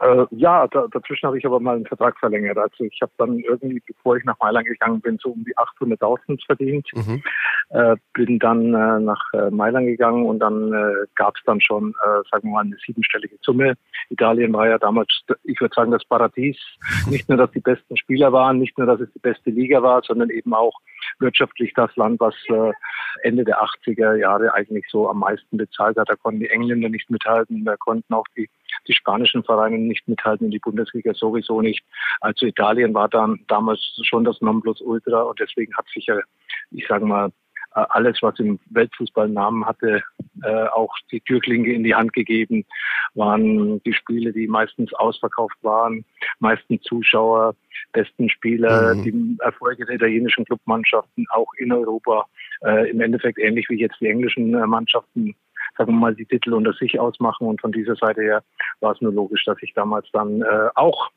Äh, 0.00 0.26
ja, 0.30 0.66
da, 0.68 0.86
dazwischen 0.92 1.26
habe 1.26 1.38
ich 1.38 1.46
aber 1.46 1.58
mal 1.58 1.76
einen 1.76 1.86
Vertrag 1.86 2.18
verlängert. 2.18 2.56
Also 2.56 2.84
ich 2.84 3.00
habe 3.02 3.12
dann 3.18 3.38
irgendwie, 3.40 3.82
bevor 3.86 4.16
ich 4.16 4.24
nach 4.24 4.38
Mailand 4.38 4.66
gegangen 4.66 5.00
bin, 5.00 5.18
so 5.20 5.30
um 5.30 5.44
die 5.44 5.56
800.000 5.56 6.44
verdient. 6.46 6.88
Mhm. 6.94 7.22
Äh, 7.70 7.96
bin 8.14 8.38
dann 8.38 8.74
äh, 8.74 9.00
nach 9.00 9.22
äh, 9.32 9.50
Mailand 9.50 9.86
gegangen 9.86 10.24
und 10.24 10.38
dann 10.38 10.72
äh, 10.72 11.06
gab 11.16 11.36
es 11.36 11.42
dann 11.44 11.60
schon, 11.60 11.90
äh, 12.04 12.22
sagen 12.30 12.48
wir 12.48 12.54
mal, 12.54 12.64
eine 12.64 12.76
siebenstellige 12.86 13.36
Summe. 13.42 13.74
Italien 14.10 14.52
war 14.52 14.68
ja 14.68 14.78
damals, 14.78 15.08
ich 15.44 15.60
würde 15.60 15.74
sagen, 15.74 15.90
das 15.90 16.04
Paradies. 16.04 16.56
Nicht 17.10 17.28
nur, 17.28 17.38
dass 17.38 17.50
die 17.50 17.60
besten 17.60 17.96
Spieler 17.96 18.32
waren, 18.32 18.58
nicht 18.58 18.76
nur, 18.78 18.86
dass 18.86 19.00
es 19.00 19.12
die 19.12 19.18
beste 19.18 19.50
Liga 19.50 19.82
war, 19.82 20.02
sondern 20.02 20.30
eben 20.30 20.54
auch 20.54 20.78
wirtschaftlich 21.20 21.72
das 21.74 21.94
Land, 21.96 22.20
was 22.20 22.34
äh, 22.48 22.72
Ende 23.22 23.44
der 23.44 23.62
80er 23.62 24.14
Jahre 24.16 24.54
eigentlich 24.54 24.86
so 24.90 25.08
am 25.08 25.20
meisten 25.20 25.56
bezahlt 25.56 25.96
hat. 25.96 26.08
Da 26.08 26.16
konnten 26.16 26.40
die 26.40 26.50
Engländer 26.50 26.88
nicht 26.88 27.10
mithalten, 27.10 27.64
da 27.64 27.76
konnten 27.76 28.12
auch 28.14 28.26
die, 28.36 28.48
die 28.86 28.94
spanischen 28.94 29.44
Vereine 29.44 29.78
nicht 29.78 30.06
mithalten, 30.08 30.50
die 30.50 30.58
Bundesliga 30.58 31.14
sowieso 31.14 31.60
nicht. 31.60 31.84
Also 32.20 32.46
Italien 32.46 32.94
war 32.94 33.08
dann 33.08 33.40
damals 33.48 33.80
schon 34.02 34.24
das 34.24 34.40
Nonplusultra 34.40 35.22
und 35.22 35.40
deswegen 35.40 35.76
hat 35.76 35.86
sich 35.88 36.06
ja, 36.06 36.18
ich 36.70 36.86
sage 36.86 37.06
mal, 37.06 37.30
alles, 37.70 38.18
was 38.22 38.38
im 38.38 38.58
Weltfußball 38.70 39.28
Namen 39.28 39.64
hatte, 39.64 40.02
äh, 40.42 40.66
auch 40.68 40.94
die 41.10 41.20
Türklinke 41.20 41.72
in 41.72 41.84
die 41.84 41.94
Hand 41.94 42.12
gegeben, 42.12 42.64
waren 43.14 43.82
die 43.82 43.92
Spiele, 43.92 44.32
die 44.32 44.46
meistens 44.46 44.92
ausverkauft 44.94 45.56
waren, 45.62 46.04
meisten 46.38 46.80
Zuschauer, 46.82 47.54
besten 47.92 48.28
Spieler, 48.30 48.94
mhm. 48.94 49.02
die 49.02 49.36
Erfolge 49.40 49.86
der 49.86 49.96
italienischen 49.96 50.44
Clubmannschaften 50.44 51.26
auch 51.30 51.52
in 51.58 51.72
Europa, 51.72 52.26
äh, 52.64 52.90
im 52.90 53.00
Endeffekt 53.00 53.38
ähnlich 53.38 53.68
wie 53.68 53.80
jetzt 53.80 54.00
die 54.00 54.08
englischen 54.08 54.54
äh, 54.54 54.66
Mannschaften 54.66 55.34
sagen 55.76 55.92
wir 55.92 56.00
mal, 56.00 56.14
die 56.14 56.26
Titel 56.26 56.54
unter 56.54 56.72
sich 56.72 56.98
ausmachen. 56.98 57.46
Und 57.46 57.60
von 57.60 57.70
dieser 57.70 57.94
Seite 57.94 58.22
her 58.22 58.42
war 58.80 58.92
es 58.92 59.00
nur 59.00 59.12
logisch, 59.12 59.44
dass 59.44 59.58
ich 59.62 59.72
damals 59.74 60.08
dann 60.12 60.42
äh, 60.42 60.68
auch 60.74 61.10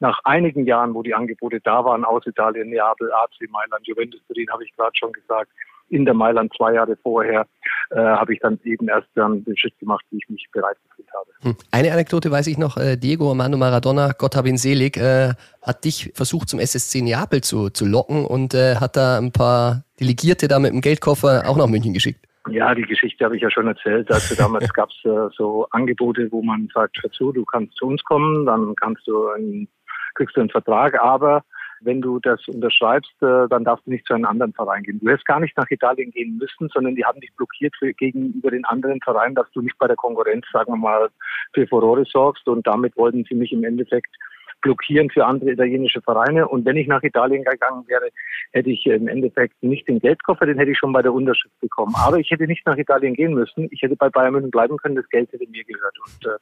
nach 0.00 0.20
einigen 0.24 0.64
Jahren, 0.64 0.94
wo 0.94 1.02
die 1.02 1.14
Angebote 1.14 1.60
da 1.60 1.84
waren, 1.84 2.04
aus 2.04 2.26
Italien, 2.26 2.70
Neapel, 2.70 3.12
AC 3.12 3.48
Mailand, 3.48 3.86
Juventus 3.86 4.20
Turin, 4.26 4.50
habe 4.50 4.64
ich 4.64 4.74
gerade 4.76 4.92
schon 4.94 5.12
gesagt, 5.12 5.50
in 5.88 6.04
der 6.04 6.14
Mailand 6.14 6.52
zwei 6.56 6.74
Jahre 6.74 6.96
vorher 7.02 7.46
äh, 7.90 7.96
habe 7.96 8.34
ich 8.34 8.40
dann 8.40 8.58
eben 8.64 8.88
erst 8.88 9.08
dann 9.14 9.44
den 9.44 9.56
Schritt 9.56 9.78
gemacht, 9.78 10.04
wie 10.10 10.18
ich 10.18 10.28
mich 10.28 10.46
bereit 10.52 10.76
gefühlt 10.88 11.08
habe. 11.12 11.30
Hm. 11.42 11.56
Eine 11.70 11.92
Anekdote 11.92 12.30
weiß 12.30 12.46
ich 12.48 12.58
noch, 12.58 12.76
äh, 12.76 12.96
Diego 12.96 13.28
Armando 13.30 13.56
Maradona, 13.56 14.12
Gott 14.16 14.36
hab 14.36 14.46
ihn 14.46 14.56
selig, 14.56 14.96
äh, 14.96 15.34
hat 15.62 15.84
dich 15.84 16.12
versucht 16.14 16.48
zum 16.48 16.60
SSC 16.60 17.02
Neapel 17.02 17.42
zu, 17.42 17.70
zu 17.70 17.86
locken 17.86 18.24
und 18.24 18.54
äh, 18.54 18.76
hat 18.76 18.96
da 18.96 19.18
ein 19.18 19.32
paar 19.32 19.84
Delegierte 20.00 20.48
da 20.48 20.58
mit 20.58 20.72
dem 20.72 20.80
Geldkoffer 20.80 21.44
auch 21.46 21.56
nach 21.56 21.66
München 21.66 21.92
geschickt. 21.92 22.24
Ja, 22.50 22.74
die 22.74 22.82
Geschichte 22.82 23.24
habe 23.24 23.36
ich 23.36 23.42
ja 23.42 23.50
schon 23.50 23.66
erzählt. 23.66 24.10
Also 24.10 24.34
damals 24.34 24.68
gab 24.74 24.90
es 24.90 25.10
äh, 25.10 25.28
so 25.36 25.66
Angebote, 25.70 26.28
wo 26.30 26.42
man 26.42 26.68
sagt, 26.72 26.98
hör 27.02 27.10
zu, 27.10 27.32
du 27.32 27.44
kannst 27.44 27.74
zu 27.76 27.86
uns 27.86 28.02
kommen, 28.04 28.46
dann 28.46 28.74
kannst 28.76 29.06
du 29.06 29.28
einen, 29.28 29.68
kriegst 30.14 30.36
du 30.36 30.40
einen 30.40 30.50
Vertrag, 30.50 30.98
aber 31.00 31.44
wenn 31.80 32.00
du 32.00 32.18
das 32.20 32.40
unterschreibst, 32.48 33.12
äh, 33.22 33.48
dann 33.48 33.64
darfst 33.64 33.86
du 33.86 33.90
nicht 33.90 34.06
zu 34.06 34.14
einem 34.14 34.24
anderen 34.24 34.52
Verein 34.52 34.82
gehen. 34.82 34.98
Du 35.00 35.08
hättest 35.08 35.26
gar 35.26 35.40
nicht 35.40 35.56
nach 35.56 35.70
Italien 35.70 36.10
gehen 36.10 36.38
müssen, 36.38 36.68
sondern 36.72 36.94
die 36.94 37.04
haben 37.04 37.20
dich 37.20 37.34
blockiert 37.36 37.74
für, 37.78 37.92
gegenüber 37.92 38.50
den 38.50 38.64
anderen 38.64 39.00
Vereinen, 39.00 39.34
dass 39.34 39.50
du 39.52 39.60
nicht 39.60 39.78
bei 39.78 39.86
der 39.86 39.96
Konkurrenz, 39.96 40.46
sagen 40.52 40.72
wir 40.72 40.76
mal, 40.76 41.08
für 41.54 41.66
Furore 41.66 42.04
sorgst. 42.04 42.46
Und 42.48 42.66
damit 42.66 42.96
wollten 42.96 43.24
sie 43.28 43.34
mich 43.34 43.52
im 43.52 43.64
Endeffekt 43.64 44.14
blockieren 44.60 45.10
für 45.10 45.24
andere 45.24 45.52
italienische 45.52 46.02
Vereine. 46.02 46.48
Und 46.48 46.64
wenn 46.64 46.76
ich 46.76 46.86
nach 46.86 47.02
Italien 47.02 47.44
gegangen 47.44 47.84
wäre, 47.86 48.08
hätte 48.52 48.70
ich 48.70 48.84
im 48.86 49.08
Endeffekt 49.08 49.62
nicht 49.62 49.86
den 49.88 50.00
Geldkoffer, 50.00 50.46
den 50.46 50.58
hätte 50.58 50.72
ich 50.72 50.78
schon 50.78 50.92
bei 50.92 51.02
der 51.02 51.12
Unterschrift 51.12 51.58
bekommen. 51.60 51.94
Aber 51.96 52.18
ich 52.18 52.30
hätte 52.30 52.46
nicht 52.46 52.66
nach 52.66 52.76
Italien 52.76 53.14
gehen 53.14 53.34
müssen. 53.34 53.68
Ich 53.70 53.82
hätte 53.82 53.96
bei 53.96 54.08
Bayern 54.08 54.32
München 54.32 54.50
bleiben 54.50 54.76
können. 54.78 54.96
Das 54.96 55.08
Geld 55.10 55.32
hätte 55.32 55.46
mir 55.48 55.64
gehört. 55.64 55.96
Und 56.04 56.26
äh, 56.26 56.38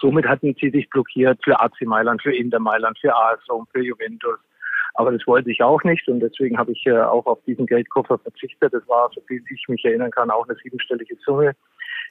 somit 0.00 0.26
hatten 0.26 0.54
sie 0.60 0.70
sich 0.70 0.88
blockiert 0.90 1.38
für 1.44 1.60
AC 1.60 1.82
Mailand, 1.82 2.22
für 2.22 2.34
Inter 2.34 2.58
Mailand, 2.58 2.98
für 2.98 3.14
AS 3.14 3.40
Rom, 3.48 3.66
für 3.72 3.82
Juventus. 3.82 4.38
Aber 4.94 5.12
das 5.12 5.26
wollte 5.26 5.50
ich 5.50 5.62
auch 5.62 5.82
nicht 5.84 6.06
und 6.08 6.20
deswegen 6.20 6.58
habe 6.58 6.72
ich 6.72 6.84
äh, 6.86 7.00
auch 7.00 7.26
auf 7.26 7.38
diesen 7.46 7.66
Geldkoffer 7.66 8.18
verzichtet. 8.18 8.72
Das 8.72 8.86
war, 8.88 9.10
so 9.14 9.20
viel 9.26 9.42
ich 9.50 9.68
mich 9.68 9.84
erinnern 9.84 10.10
kann, 10.10 10.30
auch 10.30 10.46
eine 10.48 10.56
siebenstellige 10.62 11.16
Summe. 11.24 11.54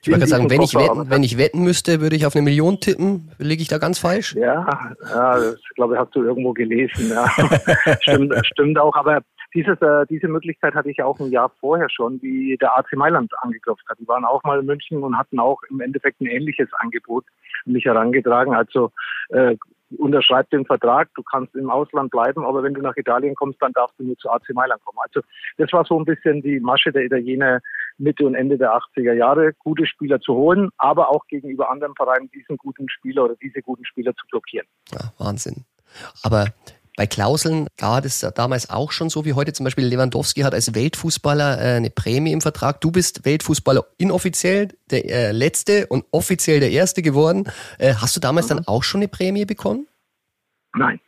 Ich 0.04 0.12
wollte 0.12 0.26
sagen, 0.26 0.50
wenn 0.50 0.64
ich, 0.64 0.74
wetten, 0.74 1.10
wenn 1.12 1.22
ich 1.22 1.38
wetten 1.38 1.64
müsste, 1.64 2.02
würde 2.02 2.16
ich 2.16 2.26
auf 2.26 2.36
eine 2.36 2.44
Million 2.44 2.80
tippen. 2.80 3.30
Liege 3.38 3.62
ich 3.62 3.68
da 3.68 3.78
ganz 3.78 4.00
falsch? 4.00 4.36
Ja, 4.36 4.66
ja 5.08 5.40
das 5.40 5.60
glaube 5.76 5.94
ich, 5.94 6.00
hast 6.00 6.16
du 6.16 6.24
irgendwo 6.24 6.54
gelesen. 6.54 7.12
Ja. 7.12 7.28
stimmt, 8.02 8.34
stimmt 8.48 8.80
auch. 8.80 8.96
Aber 8.96 9.22
dieses, 9.54 9.80
äh, 9.82 10.06
diese 10.10 10.28
Möglichkeit 10.28 10.74
hatte 10.74 10.90
ich 10.90 11.04
auch 11.04 11.20
ein 11.20 11.30
Jahr 11.30 11.52
vorher 11.60 11.88
schon, 11.90 12.20
wie 12.22 12.58
der 12.58 12.76
AC 12.78 12.94
Mailand 12.94 13.32
angeklopft 13.42 13.84
hat. 13.90 14.00
Die 14.00 14.08
waren 14.08 14.26
auch 14.26 14.44
mal 14.44 14.60
in 14.60 14.66
München 14.66 15.04
und 15.04 15.18
hatten 15.18 15.40
auch 15.40 15.62
im 15.70 15.82
Endeffekt 15.82 16.20
ein 16.20 16.28
ähnliches 16.28 16.70
Angebot 16.80 17.26
an 17.68 17.74
mich 17.74 17.86
herangetragen. 17.86 18.56
Also 18.56 18.92
äh, 19.30 19.56
unterschreib 19.98 20.50
den 20.50 20.66
Vertrag, 20.66 21.10
du 21.16 21.24
kannst 21.24 21.56
im 21.56 21.70
Ausland 21.70 22.12
bleiben, 22.12 22.46
aber 22.46 22.64
wenn 22.64 22.74
du 22.74 22.82
nach 22.82 22.96
Italien 22.96 23.36
kommst, 23.36 23.62
dann 23.62 23.74
darfst 23.74 24.00
du 24.00 24.04
nur 24.04 24.18
zu 24.18 24.30
AC 24.30 24.50
Mailand 24.54 24.84
kommen. 24.84 25.00
Also 25.02 25.22
das 25.58 25.72
war 25.74 25.86
so 25.86 26.00
ein 26.00 26.06
bisschen 26.06 26.42
die 26.42 26.60
Masche 26.60 26.92
der 26.92 27.04
Italiener 27.04 27.60
Mitte 27.98 28.26
und 28.26 28.36
Ende 28.36 28.58
der 28.58 28.74
80er 28.74 29.14
Jahre, 29.14 29.54
gute 29.60 29.86
Spieler 29.86 30.20
zu 30.20 30.34
holen, 30.34 30.70
aber 30.78 31.10
auch 31.10 31.28
gegenüber 31.28 31.70
anderen 31.70 31.96
Vereinen 31.96 32.30
diesen 32.32 32.58
guten 32.58 32.90
Spieler 32.90 33.26
oder 33.26 33.36
diese 33.36 33.62
guten 33.62 33.86
Spieler 33.86 34.14
zu 34.16 34.26
blockieren. 34.30 34.68
Ja, 34.92 35.14
Wahnsinn. 35.18 35.66
Aber 36.24 36.46
Bei 37.02 37.08
Klauseln 37.08 37.66
war 37.80 38.00
das 38.00 38.20
damals 38.36 38.70
auch 38.70 38.92
schon 38.92 39.10
so 39.10 39.26
wie 39.26 39.34
heute. 39.34 39.54
Zum 39.54 39.64
Beispiel 39.64 39.86
Lewandowski 39.86 40.42
hat 40.42 40.54
als 40.54 40.76
Weltfußballer 40.76 41.58
äh, 41.58 41.78
eine 41.78 41.90
Prämie 41.90 42.32
im 42.32 42.42
Vertrag. 42.42 42.80
Du 42.80 42.92
bist 42.92 43.26
Weltfußballer 43.26 43.84
inoffiziell 43.98 44.68
der 44.92 45.10
äh, 45.10 45.32
letzte 45.32 45.88
und 45.88 46.06
offiziell 46.12 46.60
der 46.60 46.70
erste 46.70 47.02
geworden. 47.02 47.46
Äh, 47.80 47.96
hast 48.00 48.16
du 48.16 48.20
damals 48.20 48.52
mhm. 48.52 48.58
dann 48.58 48.68
auch 48.68 48.84
schon 48.84 49.00
eine 49.00 49.08
Prämie 49.08 49.46
bekommen? 49.46 49.88
Nein. 50.76 51.00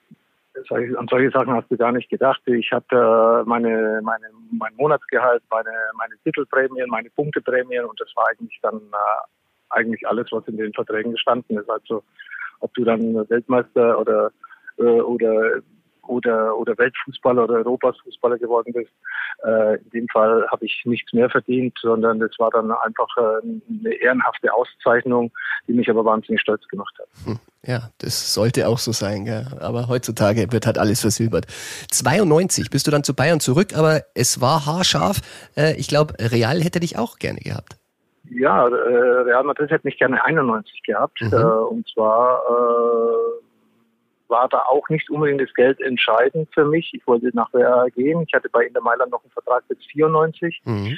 An 0.72 1.08
solche 1.12 1.30
Sachen 1.30 1.54
hast 1.54 1.70
du 1.70 1.78
gar 1.78 1.92
nicht 1.92 2.10
gedacht. 2.10 2.42
Ich 2.48 2.72
hatte 2.72 3.44
meine, 3.46 4.02
meine, 4.02 4.26
mein 4.52 4.74
Monatsgehalt, 4.76 5.44
meine, 5.52 5.70
meine 5.96 6.16
Titelprämien, 6.24 6.90
meine 6.90 7.12
Punkteprämien 7.12 7.86
und 7.86 8.02
das 8.02 8.10
war 8.16 8.30
eigentlich 8.32 8.58
dann 8.64 8.82
eigentlich 9.70 10.08
alles, 10.08 10.26
was 10.32 10.48
in 10.48 10.58
den 10.58 10.74
Verträgen 10.74 11.12
gestanden 11.12 11.60
ist. 11.60 11.70
Also 11.70 12.04
ob 12.62 12.74
du 12.74 12.84
dann 12.84 13.30
Weltmeister 13.30 14.00
oder 14.00 14.32
oder 14.78 15.62
oder, 16.08 16.58
oder 16.58 16.78
Weltfußballer 16.78 17.44
oder 17.46 17.56
Europas 17.56 17.98
Fußballer 18.04 18.38
geworden 18.38 18.74
bist. 18.74 18.92
Äh, 19.44 19.76
in 19.76 19.90
dem 19.92 20.08
Fall 20.10 20.46
habe 20.52 20.66
ich 20.66 20.82
nichts 20.86 21.14
mehr 21.14 21.30
verdient, 21.30 21.78
sondern 21.82 22.22
es 22.22 22.38
war 22.40 22.50
dann 22.52 22.72
einfach 22.72 23.08
äh, 23.18 23.42
eine 23.42 23.94
ehrenhafte 23.96 24.54
Auszeichnung, 24.54 25.32
die 25.68 25.74
mich 25.74 25.90
aber 25.90 26.06
wahnsinnig 26.06 26.42
stolz 26.42 26.68
gemacht 26.68 26.96
hat. 27.00 27.08
Hm. 27.26 27.40
Ja, 27.66 27.90
das 28.00 28.34
sollte 28.34 28.68
auch 28.68 28.78
so 28.78 28.92
sein, 28.92 29.24
gell? 29.24 29.48
aber 29.62 29.88
heutzutage 29.88 30.52
wird 30.52 30.66
halt 30.66 30.78
alles 30.78 31.00
versilbert. 31.00 31.46
92 31.92 32.70
bist 32.70 32.88
du 32.88 32.92
dann 32.92 33.06
zu 33.06 33.16
Bayern 33.16 33.40
zurück, 33.40 33.70
aber 33.76 34.02
es 34.16 34.42
war 34.42 34.66
haarscharf. 34.66 35.22
Äh, 35.56 35.76
ich 35.78 35.88
glaube, 35.88 36.14
Real 36.20 36.62
hätte 36.62 36.82
dich 36.82 36.98
auch 36.98 37.20
gerne 37.20 37.40
gehabt. 37.40 37.78
Ja, 38.30 38.68
äh, 38.68 38.72
Real 38.72 39.44
Madrid 39.44 39.70
hätte 39.70 39.88
mich 39.88 39.98
gerne 39.98 40.24
91 40.24 40.82
gehabt. 40.84 41.22
Mhm. 41.22 41.34
Äh, 41.34 41.36
und 41.36 41.88
zwar 41.90 42.42
äh, 42.50 43.43
war 44.34 44.50
da 44.50 44.64
auch 44.68 44.90
nicht 44.90 45.10
unbedingt 45.12 45.40
das 45.40 45.54
Geld 45.54 45.80
entscheidend 45.80 46.50
für 46.54 46.66
mich. 46.66 46.92
Ich 46.94 47.06
wollte 47.06 47.30
nach 47.34 47.54
Real 47.54 47.90
gehen. 47.92 48.26
Ich 48.28 48.34
hatte 48.34 48.50
bei 48.50 48.66
Inter 48.66 48.82
Mailand 48.82 49.12
noch 49.12 49.24
einen 49.24 49.32
Vertrag 49.32 49.66
bis 49.68 49.78
94. 49.86 50.62
Mhm 50.66 50.98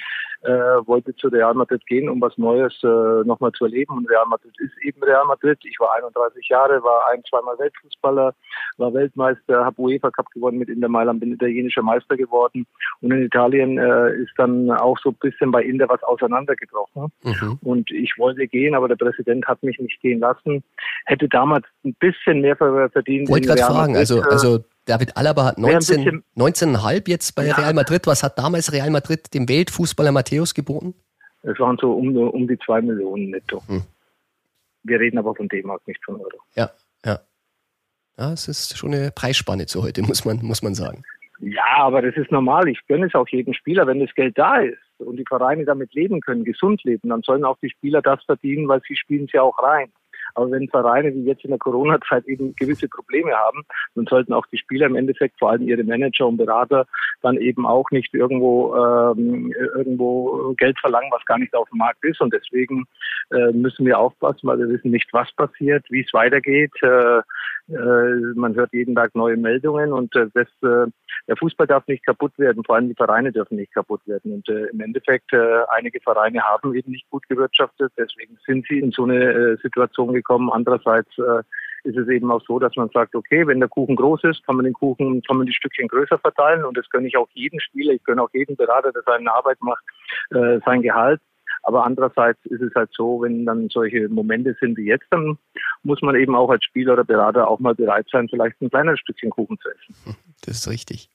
wollte 0.85 1.15
zu 1.15 1.27
Real 1.27 1.53
Madrid 1.53 1.85
gehen, 1.87 2.09
um 2.09 2.21
was 2.21 2.37
Neues 2.37 2.73
äh, 2.83 3.27
nochmal 3.27 3.51
zu 3.53 3.65
erleben. 3.65 3.97
Und 3.97 4.09
Real 4.09 4.25
Madrid 4.27 4.53
ist 4.59 4.73
eben 4.83 5.01
Real 5.03 5.25
Madrid. 5.25 5.59
Ich 5.63 5.79
war 5.79 5.95
31 5.95 6.47
Jahre, 6.47 6.81
war 6.83 7.07
ein, 7.11 7.23
zweimal 7.29 7.57
Weltfußballer, 7.57 8.33
war 8.77 8.93
Weltmeister, 8.93 9.65
habe 9.65 9.81
UEFA 9.81 10.11
Cup 10.11 10.29
gewonnen 10.31 10.59
mit 10.59 10.69
Inter 10.69 10.89
Mailand, 10.89 11.19
bin 11.19 11.33
italienischer 11.33 11.81
Meister 11.81 12.15
geworden. 12.15 12.65
Und 13.01 13.11
in 13.11 13.23
Italien 13.23 13.77
äh, 13.77 14.15
ist 14.15 14.33
dann 14.37 14.71
auch 14.71 14.97
so 14.99 15.09
ein 15.09 15.17
bisschen 15.19 15.51
bei 15.51 15.63
Inter 15.63 15.89
was 15.89 16.03
auseinandergebrochen. 16.03 17.11
Mhm. 17.23 17.59
Und 17.63 17.91
ich 17.91 18.13
wollte 18.17 18.47
gehen, 18.47 18.75
aber 18.75 18.87
der 18.87 18.95
Präsident 18.95 19.45
hat 19.47 19.61
mich 19.63 19.79
nicht 19.79 19.99
gehen 20.01 20.19
lassen. 20.19 20.63
Hätte 21.05 21.27
damals 21.27 21.65
ein 21.83 21.95
bisschen 21.99 22.41
mehr 22.41 22.55
verdient. 22.55 23.29
Wollte 23.29 23.47
gerade 23.47 23.61
fragen, 23.61 23.95
also, 23.95 24.21
also 24.21 24.59
David 24.85 25.17
Alaba 25.17 25.45
hat 25.45 25.57
19, 25.57 26.23
19,5 26.37 27.09
jetzt 27.09 27.35
bei 27.35 27.47
ja. 27.47 27.55
Real 27.55 27.73
Madrid. 27.73 28.05
Was 28.07 28.23
hat 28.23 28.37
damals 28.37 28.71
Real 28.71 28.89
Madrid 28.91 29.33
dem 29.33 29.49
Weltfußballer 29.49 30.11
Matthäus 30.11 30.53
geboten? 30.53 30.93
Es 31.43 31.59
waren 31.59 31.77
so 31.79 31.93
um, 31.93 32.15
um 32.15 32.47
die 32.47 32.57
2 32.57 32.81
Millionen 32.81 33.31
netto. 33.31 33.61
Hm. 33.67 33.83
Wir 34.83 34.99
reden 34.99 35.17
aber 35.17 35.33
von 35.35 35.47
D-Mark, 35.47 35.87
nicht 35.87 36.03
von 36.03 36.15
Euro. 36.15 36.37
Ja, 36.55 36.69
ja. 37.03 37.19
Ja, 38.17 38.31
es 38.31 38.47
ist 38.47 38.77
schon 38.77 38.93
eine 38.93 39.11
Preisspanne 39.11 39.65
zu 39.65 39.83
heute, 39.83 40.01
muss 40.07 40.25
man, 40.25 40.39
muss 40.43 40.61
man 40.61 40.75
sagen. 40.75 41.03
Ja, 41.39 41.77
aber 41.77 42.01
das 42.01 42.15
ist 42.15 42.31
normal. 42.31 42.67
Ich 42.69 42.79
gönne 42.87 43.07
es 43.07 43.15
auch 43.15 43.27
jedem 43.27 43.53
Spieler, 43.53 43.87
wenn 43.87 43.99
das 43.99 44.13
Geld 44.15 44.37
da 44.37 44.57
ist 44.57 44.79
und 44.99 45.17
die 45.17 45.25
Vereine 45.27 45.65
damit 45.65 45.93
leben 45.93 46.21
können, 46.21 46.45
gesund 46.45 46.83
leben, 46.83 47.09
dann 47.09 47.23
sollen 47.23 47.43
auch 47.43 47.57
die 47.61 47.69
Spieler 47.69 48.01
das 48.01 48.23
verdienen, 48.23 48.67
weil 48.67 48.81
sie 48.87 48.95
spielen 48.95 49.25
es 49.25 49.33
ja 49.33 49.41
auch 49.41 49.61
rein. 49.61 49.91
Aber 50.33 50.51
wenn 50.51 50.67
Vereine 50.69 51.13
wie 51.13 51.23
jetzt 51.23 51.43
in 51.43 51.51
der 51.51 51.59
Corona-Zeit 51.59 52.25
eben 52.25 52.55
gewisse 52.55 52.87
Probleme 52.89 53.31
haben, 53.31 53.63
dann 53.95 54.05
sollten 54.05 54.33
auch 54.33 54.45
die 54.47 54.57
Spieler 54.57 54.87
im 54.87 54.95
Endeffekt, 54.95 55.37
vor 55.39 55.51
allem 55.51 55.67
ihre 55.67 55.83
Manager 55.83 56.27
und 56.27 56.37
Berater, 56.37 56.85
dann 57.21 57.37
eben 57.37 57.65
auch 57.65 57.89
nicht 57.91 58.13
irgendwo 58.13 58.75
ähm, 58.75 59.53
irgendwo 59.75 60.53
Geld 60.57 60.79
verlangen, 60.79 61.11
was 61.11 61.25
gar 61.25 61.37
nicht 61.37 61.53
auf 61.55 61.69
dem 61.69 61.77
Markt 61.77 62.03
ist. 62.03 62.21
Und 62.21 62.33
deswegen 62.33 62.85
äh, 63.31 63.51
müssen 63.51 63.85
wir 63.85 63.99
aufpassen, 63.99 64.47
weil 64.47 64.59
wir 64.59 64.69
wissen 64.69 64.91
nicht, 64.91 65.11
was 65.13 65.31
passiert, 65.33 65.85
wie 65.89 66.01
es 66.01 66.13
weitergeht. 66.13 66.71
Äh, 66.81 67.21
man 67.67 68.55
hört 68.55 68.73
jeden 68.73 68.95
Tag 68.95 69.15
neue 69.15 69.37
Meldungen 69.37 69.91
und 69.91 70.15
äh, 70.15 70.27
das, 70.33 70.47
äh, 70.61 70.89
der 71.27 71.37
Fußball 71.37 71.65
darf 71.65 71.87
nicht 71.87 72.05
kaputt 72.05 72.37
werden, 72.37 72.63
vor 72.63 72.75
allem 72.75 72.89
die 72.89 72.95
Vereine 72.95 73.31
dürfen 73.31 73.55
nicht 73.55 73.73
kaputt 73.73 74.01
werden. 74.05 74.33
Und 74.33 74.49
äh, 74.49 74.67
im 74.67 74.79
Endeffekt, 74.81 75.33
äh, 75.33 75.63
einige 75.69 75.99
Vereine 76.01 76.43
haben 76.43 76.75
eben 76.75 76.91
nicht 76.91 77.09
gut 77.09 77.27
gewirtschaftet, 77.27 77.91
deswegen 77.97 78.37
sind 78.45 78.65
sie 78.67 78.79
in 78.79 78.91
so 78.91 79.03
eine 79.03 79.31
äh, 79.31 79.57
Situation 79.61 80.13
gekommen. 80.13 80.51
Andererseits 80.51 81.09
äh, 81.17 81.41
ist 81.85 81.97
es 81.97 82.07
eben 82.07 82.31
auch 82.31 82.41
so, 82.45 82.59
dass 82.59 82.75
man 82.75 82.89
sagt, 82.89 83.15
okay, 83.15 83.47
wenn 83.47 83.59
der 83.59 83.69
Kuchen 83.69 83.95
groß 83.95 84.23
ist, 84.25 84.45
kann 84.45 84.57
man 84.57 84.65
den 84.65 84.73
Kuchen, 84.73 85.21
kann 85.23 85.37
man 85.37 85.47
die 85.47 85.53
Stückchen 85.53 85.87
größer 85.87 86.19
verteilen 86.19 86.65
und 86.65 86.77
das 86.77 86.89
gönne 86.89 87.07
ich 87.07 87.17
auch 87.17 87.29
jedem 87.33 87.59
Spieler, 87.59 87.93
ich 87.93 88.03
gönne 88.03 88.21
auch 88.21 88.33
jedem 88.33 88.55
Berater, 88.55 88.91
der 88.91 89.03
seine 89.05 89.33
Arbeit 89.33 89.57
macht, 89.61 89.83
äh, 90.31 90.59
sein 90.65 90.81
Gehalt. 90.81 91.21
Aber 91.65 91.83
andererseits 91.83 92.39
ist 92.45 92.61
es 92.61 92.73
halt 92.75 92.91
so, 92.95 93.21
wenn 93.21 93.45
dann 93.45 93.69
solche 93.69 94.07
Momente 94.07 94.55
sind 94.59 94.77
wie 94.77 94.85
jetzt, 94.85 95.07
dann 95.09 95.37
muss 95.81 96.01
man 96.03 96.15
eben 96.15 96.35
auch 96.35 96.49
als 96.49 96.63
Spieler 96.63 96.93
oder 96.93 97.03
Berater 97.03 97.47
auch 97.47 97.59
mal 97.59 97.73
bereit 97.73 98.05
sein, 98.11 98.29
vielleicht 98.29 98.61
ein 98.61 98.69
kleines 98.69 98.99
Stückchen 98.99 99.31
Kuchen 99.31 99.57
zu 99.59 99.69
essen. 99.69 100.15
Das 100.45 100.57
ist 100.57 100.69
richtig. 100.69 101.09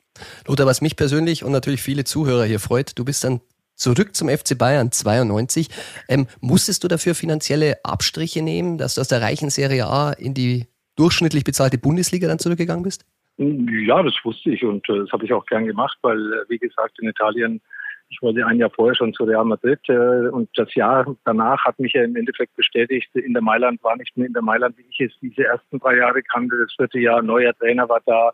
Lothar, 0.49 0.67
was 0.67 0.83
mich 0.83 0.97
persönlich 0.97 1.45
und 1.45 1.53
natürlich 1.53 1.83
viele 1.83 2.03
Zuhörer 2.03 2.45
hier 2.45 2.59
freut, 2.59 2.99
du 2.99 3.05
bist 3.05 3.23
dann 3.23 3.41
zurück 3.77 4.17
zum 4.17 4.29
FC 4.29 4.59
Bayern 4.59 4.91
92. 4.91 5.69
Ähm, 6.09 6.27
musstest 6.41 6.83
du 6.83 6.89
dafür 6.89 7.15
finanzielle 7.15 7.77
Abstriche 7.85 8.43
nehmen, 8.43 8.77
dass 8.77 8.97
du 8.97 9.03
aus 9.03 9.09
der 9.09 9.23
reichen 9.23 9.51
Serie 9.51 9.87
A 9.87 10.13
in 10.13 10.35
die 10.35 10.67
durchschnittlich 10.97 11.45
bezahlte 11.45 11.79
Bundesliga 11.79 12.27
dann 12.27 12.41
zurückgegangen 12.41 12.83
bist? 12.83 13.07
Ja, 13.39 14.03
das 14.03 14.15
wusste 14.25 14.51
ich 14.51 14.65
und 14.65 14.87
äh, 14.89 14.99
das 14.99 15.13
habe 15.13 15.25
ich 15.25 15.33
auch 15.33 15.47
gern 15.47 15.65
gemacht, 15.65 15.97
weil, 16.03 16.19
äh, 16.19 16.45
wie 16.49 16.59
gesagt, 16.59 16.99
in 17.01 17.09
Italien 17.09 17.63
ich 18.11 18.21
wollte 18.21 18.45
ein 18.45 18.59
Jahr 18.59 18.71
vorher 18.71 18.95
schon 18.95 19.15
zu 19.15 19.25
Real 19.25 19.45
Madrid 19.45 19.79
äh, 19.89 20.29
und 20.29 20.51
das 20.55 20.75
Jahr 20.75 21.07
danach 21.25 21.65
hat 21.65 21.79
mich 21.79 21.93
ja 21.93 22.03
im 22.03 22.17
Endeffekt 22.17 22.55
bestätigt, 22.57 23.09
in 23.15 23.33
der 23.33 23.43
Mailand 23.43 23.83
war 23.85 23.97
nicht 23.97 24.17
mehr 24.17 24.27
in 24.27 24.33
der 24.33 24.43
Mailand, 24.43 24.77
wie 24.77 24.85
ich 24.91 25.01
es 25.01 25.19
diese 25.21 25.45
ersten 25.45 25.79
drei 25.79 25.97
Jahre 25.97 26.21
kannte. 26.23 26.57
Das 26.59 26.75
vierte 26.75 26.99
Jahr, 26.99 27.23
neuer 27.23 27.55
Trainer 27.55 27.89
war 27.89 28.01
da. 28.05 28.33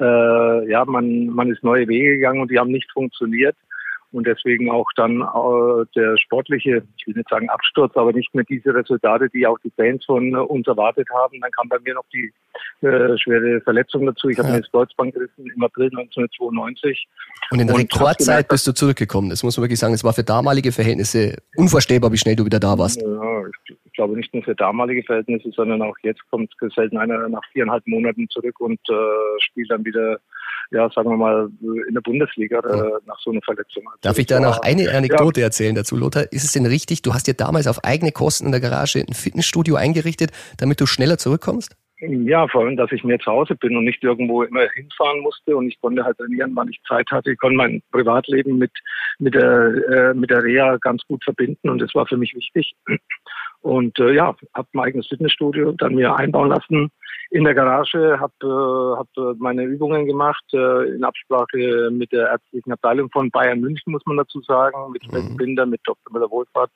Äh, 0.00 0.70
ja, 0.70 0.84
man, 0.84 1.26
man 1.26 1.50
ist 1.50 1.62
neue 1.62 1.86
Wege 1.86 2.16
gegangen 2.16 2.40
und 2.40 2.50
die 2.50 2.58
haben 2.58 2.70
nicht 2.70 2.90
funktioniert 2.92 3.56
und 4.10 4.26
deswegen 4.26 4.70
auch 4.70 4.86
dann 4.96 5.20
äh, 5.20 5.84
der 5.94 6.16
sportliche, 6.16 6.82
ich 6.96 7.06
will 7.06 7.14
nicht 7.14 7.28
sagen 7.28 7.48
Absturz, 7.50 7.94
aber 7.94 8.12
nicht 8.12 8.34
mehr 8.34 8.44
diese 8.44 8.74
Resultate, 8.74 9.28
die 9.28 9.46
auch 9.46 9.58
die 9.58 9.70
Fans 9.76 10.04
von 10.06 10.34
äh, 10.34 10.38
uns 10.38 10.66
erwartet 10.66 11.08
haben. 11.10 11.38
Dann 11.40 11.50
kam 11.50 11.68
bei 11.68 11.78
mir 11.80 11.94
noch 11.94 12.06
die 12.12 12.32
äh, 12.80 13.18
schwere 13.18 13.60
Verletzung 13.60 14.06
dazu. 14.06 14.28
Ich 14.28 14.38
ja. 14.38 14.44
habe 14.44 14.54
mir 14.54 14.60
das 14.62 14.70
Kreuzband 14.70 15.12
gerissen 15.12 15.50
im 15.54 15.62
April 15.62 15.86
1992. 15.86 17.06
Und 17.50 17.60
in 17.60 17.66
der 17.66 17.76
Rekordzeit 17.76 18.48
bist 18.48 18.66
du 18.66 18.72
zurückgekommen. 18.72 19.28
Das 19.28 19.42
muss 19.42 19.58
man 19.58 19.64
wirklich 19.64 19.78
sagen. 19.78 19.92
Es 19.92 20.04
war 20.04 20.14
für 20.14 20.24
damalige 20.24 20.72
Verhältnisse 20.72 21.36
unvorstellbar, 21.56 22.10
wie 22.10 22.18
schnell 22.18 22.36
du 22.36 22.46
wieder 22.46 22.60
da 22.60 22.78
warst. 22.78 23.02
Ja, 23.02 23.42
ich, 23.46 23.76
ich 23.84 23.92
glaube 23.92 24.16
nicht 24.16 24.32
nur 24.32 24.42
für 24.42 24.54
damalige 24.54 25.02
Verhältnisse, 25.02 25.50
sondern 25.50 25.82
auch 25.82 25.96
jetzt 26.02 26.22
kommt 26.30 26.50
selten 26.74 26.96
einer 26.96 27.28
nach 27.28 27.44
viereinhalb 27.52 27.86
Monaten 27.86 28.26
zurück 28.30 28.58
und 28.60 28.80
äh, 28.88 28.94
spielt 29.40 29.70
dann 29.70 29.84
wieder 29.84 30.18
ja, 30.70 30.90
sagen 30.90 31.10
wir 31.10 31.16
mal, 31.16 31.48
in 31.60 31.94
der 31.94 32.00
Bundesliga 32.00 32.58
äh, 32.58 33.00
nach 33.06 33.18
so 33.20 33.30
einer 33.30 33.40
Verletzung. 33.42 33.84
Also 33.86 33.98
Darf 34.02 34.18
ich 34.18 34.26
da 34.26 34.40
noch 34.40 34.60
eine 34.60 34.90
Anekdote 34.90 35.40
ja. 35.40 35.46
erzählen 35.46 35.74
dazu, 35.74 35.96
Lothar? 35.96 36.24
Ist 36.32 36.44
es 36.44 36.52
denn 36.52 36.66
richtig, 36.66 37.02
du 37.02 37.14
hast 37.14 37.26
dir 37.26 37.34
damals 37.34 37.66
auf 37.66 37.84
eigene 37.84 38.12
Kosten 38.12 38.46
in 38.46 38.52
der 38.52 38.60
Garage 38.60 39.00
ein 39.00 39.14
Fitnessstudio 39.14 39.76
eingerichtet, 39.76 40.30
damit 40.58 40.80
du 40.80 40.86
schneller 40.86 41.18
zurückkommst? 41.18 41.76
Ja, 42.00 42.46
vor 42.46 42.64
allem, 42.64 42.76
dass 42.76 42.92
ich 42.92 43.02
mehr 43.02 43.18
zu 43.18 43.30
Hause 43.32 43.56
bin 43.56 43.76
und 43.76 43.84
nicht 43.84 44.04
irgendwo 44.04 44.44
immer 44.44 44.68
hinfahren 44.72 45.20
musste 45.20 45.56
und 45.56 45.66
ich 45.66 45.80
konnte 45.80 46.04
halt 46.04 46.16
trainieren, 46.16 46.52
wann 46.54 46.68
ich 46.68 46.80
Zeit 46.86 47.10
hatte. 47.10 47.32
Ich 47.32 47.38
konnte 47.38 47.56
mein 47.56 47.82
Privatleben 47.90 48.56
mit, 48.56 48.70
mit 49.18 49.34
der, 49.34 49.74
äh, 49.90 50.14
mit 50.14 50.30
der 50.30 50.44
Reha 50.44 50.76
ganz 50.76 51.02
gut 51.08 51.24
verbinden 51.24 51.68
und 51.68 51.82
das 51.82 51.92
war 51.96 52.06
für 52.06 52.16
mich 52.16 52.34
wichtig. 52.36 52.74
Und 53.62 53.98
äh, 53.98 54.12
ja, 54.12 54.36
habe 54.54 54.68
mein 54.72 54.86
eigenes 54.86 55.08
Fitnessstudio 55.08 55.72
dann 55.72 55.96
mir 55.96 56.14
einbauen 56.14 56.50
lassen 56.50 56.90
in 57.30 57.44
der 57.44 57.54
Garage, 57.54 58.18
habe 58.18 58.32
äh, 58.42 58.96
hab 58.98 59.08
äh, 59.16 59.36
meine 59.38 59.64
Übungen 59.64 60.06
gemacht 60.06 60.44
äh, 60.52 60.94
in 60.94 61.04
Absprache 61.04 61.90
mit 61.90 62.10
der 62.12 62.28
ärztlichen 62.28 62.72
Abteilung 62.72 63.10
von 63.10 63.30
Bayern 63.30 63.60
München, 63.60 63.92
muss 63.92 64.06
man 64.06 64.16
dazu 64.16 64.40
sagen, 64.42 64.92
mit 64.92 65.10
mhm. 65.12 65.36
Binder, 65.36 65.66
mit 65.66 65.80
Dr. 65.84 66.12
Müller-Wohlfahrt. 66.12 66.70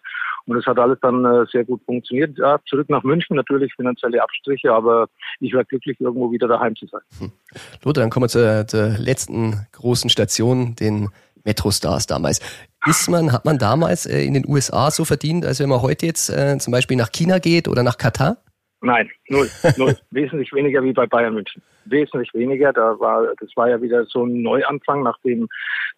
Und 0.47 0.57
es 0.57 0.67
hat 0.67 0.79
alles 0.79 0.99
dann 1.01 1.25
äh, 1.25 1.47
sehr 1.51 1.65
gut 1.65 1.81
funktioniert. 1.87 2.37
Ja, 2.39 2.59
zurück 2.69 2.91
nach 2.91 3.03
München, 3.03 3.37
natürlich 3.37 3.73
finanzielle 3.75 4.23
Abstriche, 4.23 4.73
aber 4.73 5.09
ich 5.41 5.55
war 5.55 5.65
glücklich, 5.65 6.01
irgendwo 6.01 6.31
wieder 6.31 6.49
daheim 6.49 6.77
zu 6.77 6.87
sein. 6.87 7.01
Hm. 7.19 7.33
Lothar, 7.85 8.03
dann 8.03 8.11
kommen 8.11 8.25
wir 8.25 8.29
zur, 8.29 8.67
zur 8.67 8.99
letzten 8.99 9.67
großen 9.73 10.11
Station, 10.11 10.75
den 10.77 11.09
Metrostars 11.45 12.07
damals. 12.07 12.41
Ist 12.87 13.09
man, 13.09 13.33
hat 13.33 13.45
man 13.45 13.59
damals 13.59 14.07
äh, 14.07 14.23
in 14.23 14.35
den 14.35 14.47
USA 14.47 14.91
so 14.91 15.05
verdient, 15.05 15.47
als 15.47 15.61
wenn 15.61 15.69
man 15.69 15.83
heute 15.83 16.07
jetzt 16.07 16.29
äh, 16.31 16.59
zum 16.59 16.73
Beispiel 16.73 16.97
nach 16.97 17.11
China 17.13 17.39
geht 17.39 17.69
oder 17.69 17.83
nach 17.83 17.97
Katar? 17.97 18.39
Nein, 18.85 19.09
null, 19.29 19.49
null. 19.77 19.97
Wesentlich 20.11 20.53
weniger 20.53 20.83
wie 20.83 20.93
bei 20.93 21.07
Bayern 21.07 21.35
München. 21.35 21.63
Wesentlich 21.85 22.35
weniger. 22.35 22.73
Da 22.73 22.99
war, 22.99 23.29
das 23.39 23.51
war 23.55 23.71
ja 23.71 23.81
wieder 23.81 24.05
so 24.07 24.27
ein 24.27 24.43
Neuanfang, 24.43 25.05
nachdem 25.05 25.49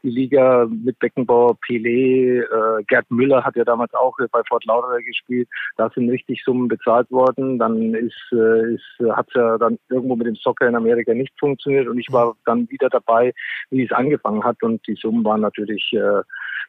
die 0.02 0.10
Liga 0.10 0.68
mit 0.68 0.98
Beckenbauer, 0.98 1.56
Pelé, 1.66 2.42
äh, 2.42 2.84
Gerd 2.84 3.10
Müller 3.10 3.42
hat 3.42 3.56
ja 3.56 3.64
damals 3.64 3.94
auch 3.94 4.14
bei 4.30 4.42
Fort 4.46 4.66
Lauderdale 4.66 5.02
gespielt. 5.02 5.48
Da 5.78 5.88
sind 5.94 6.10
richtig 6.10 6.44
Summen 6.44 6.68
bezahlt 6.68 7.10
worden. 7.10 7.58
Dann 7.58 7.94
ist, 7.94 8.20
äh, 8.32 8.74
ist, 8.74 9.16
hat 9.16 9.28
es 9.28 9.34
ja 9.34 9.56
dann 9.56 9.78
irgendwo 9.88 10.14
mit 10.14 10.26
dem 10.26 10.36
Soccer 10.36 10.68
in 10.68 10.76
Amerika 10.76 11.14
nicht 11.14 11.32
funktioniert 11.40 11.88
und 11.88 11.98
ich 11.98 12.12
war 12.12 12.36
dann 12.44 12.68
wieder 12.68 12.90
dabei, 12.90 13.32
wie 13.70 13.84
es 13.84 13.92
angefangen 13.92 14.44
hat 14.44 14.62
und 14.62 14.86
die 14.86 14.94
Summen 14.94 15.24
waren 15.24 15.40
natürlich 15.40 15.90
äh, 15.94 16.20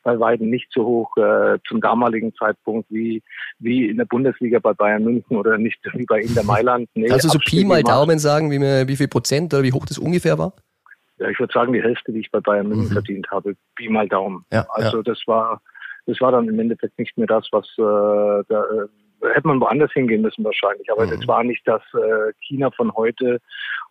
bei 0.04 0.20
Weitem 0.20 0.50
nicht 0.50 0.68
so 0.72 0.86
hoch 0.86 1.18
äh, 1.18 1.58
zum 1.68 1.82
damaligen 1.82 2.34
Zeitpunkt 2.36 2.90
wie, 2.90 3.24
wie 3.60 3.90
in 3.90 3.98
der 3.98 4.06
Bundesliga 4.06 4.60
bei 4.60 4.74
Bayern 4.74 5.04
München 5.04 5.38
oder 5.38 5.58
nicht 5.58 5.80
wie 5.94 6.06
bei 6.06 6.22
Inter 6.22 6.44
Mailand. 6.44 6.90
Nee, 6.94 7.08
du 7.08 7.20
so 7.20 7.40
Pi 7.40 7.64
mal 7.66 7.84
Daumen 7.84 8.20
sagen, 8.20 8.52
wie, 8.52 8.60
wie 8.60 8.96
viel 8.96 9.08
Prozent 9.08 9.54
oder 9.54 9.64
wie 9.64 9.72
hoch 9.72 9.86
das 9.86 9.98
ungefähr 9.98 10.38
war? 10.38 10.54
Ja, 11.18 11.30
ich 11.30 11.40
würde 11.40 11.54
sagen, 11.54 11.72
die 11.72 11.82
Hälfte, 11.82 12.12
die 12.12 12.20
ich 12.20 12.32
bei 12.32 12.42
Bayern 12.42 12.68
München 12.68 12.90
mhm. 12.90 12.94
verdient 12.94 13.28
habe, 13.32 13.56
Pi 13.76 13.90
mal 13.90 14.08
Daumen. 14.08 14.46
Ja, 14.52 14.66
also 14.70 14.98
ja. 14.98 15.04
das 15.04 15.22
war 15.28 15.62
das 16.06 16.22
war 16.22 16.32
dann 16.32 16.48
im 16.48 16.60
Endeffekt 16.60 16.98
nicht 17.00 17.18
mehr 17.18 17.28
das, 17.28 17.48
was 17.52 17.66
äh, 17.78 18.44
da, 18.48 18.64
äh, 18.64 19.34
hätte 19.34 19.48
man 19.48 19.60
woanders 19.60 19.92
hingehen 19.94 20.22
müssen 20.22 20.44
wahrscheinlich. 20.44 20.92
Aber 20.92 21.06
mhm. 21.06 21.12
das 21.12 21.28
war 21.28 21.44
nicht 21.44 21.68
das 21.68 21.82
äh, 21.94 22.32
China 22.40 22.70
von 22.72 22.94
heute 22.94 23.40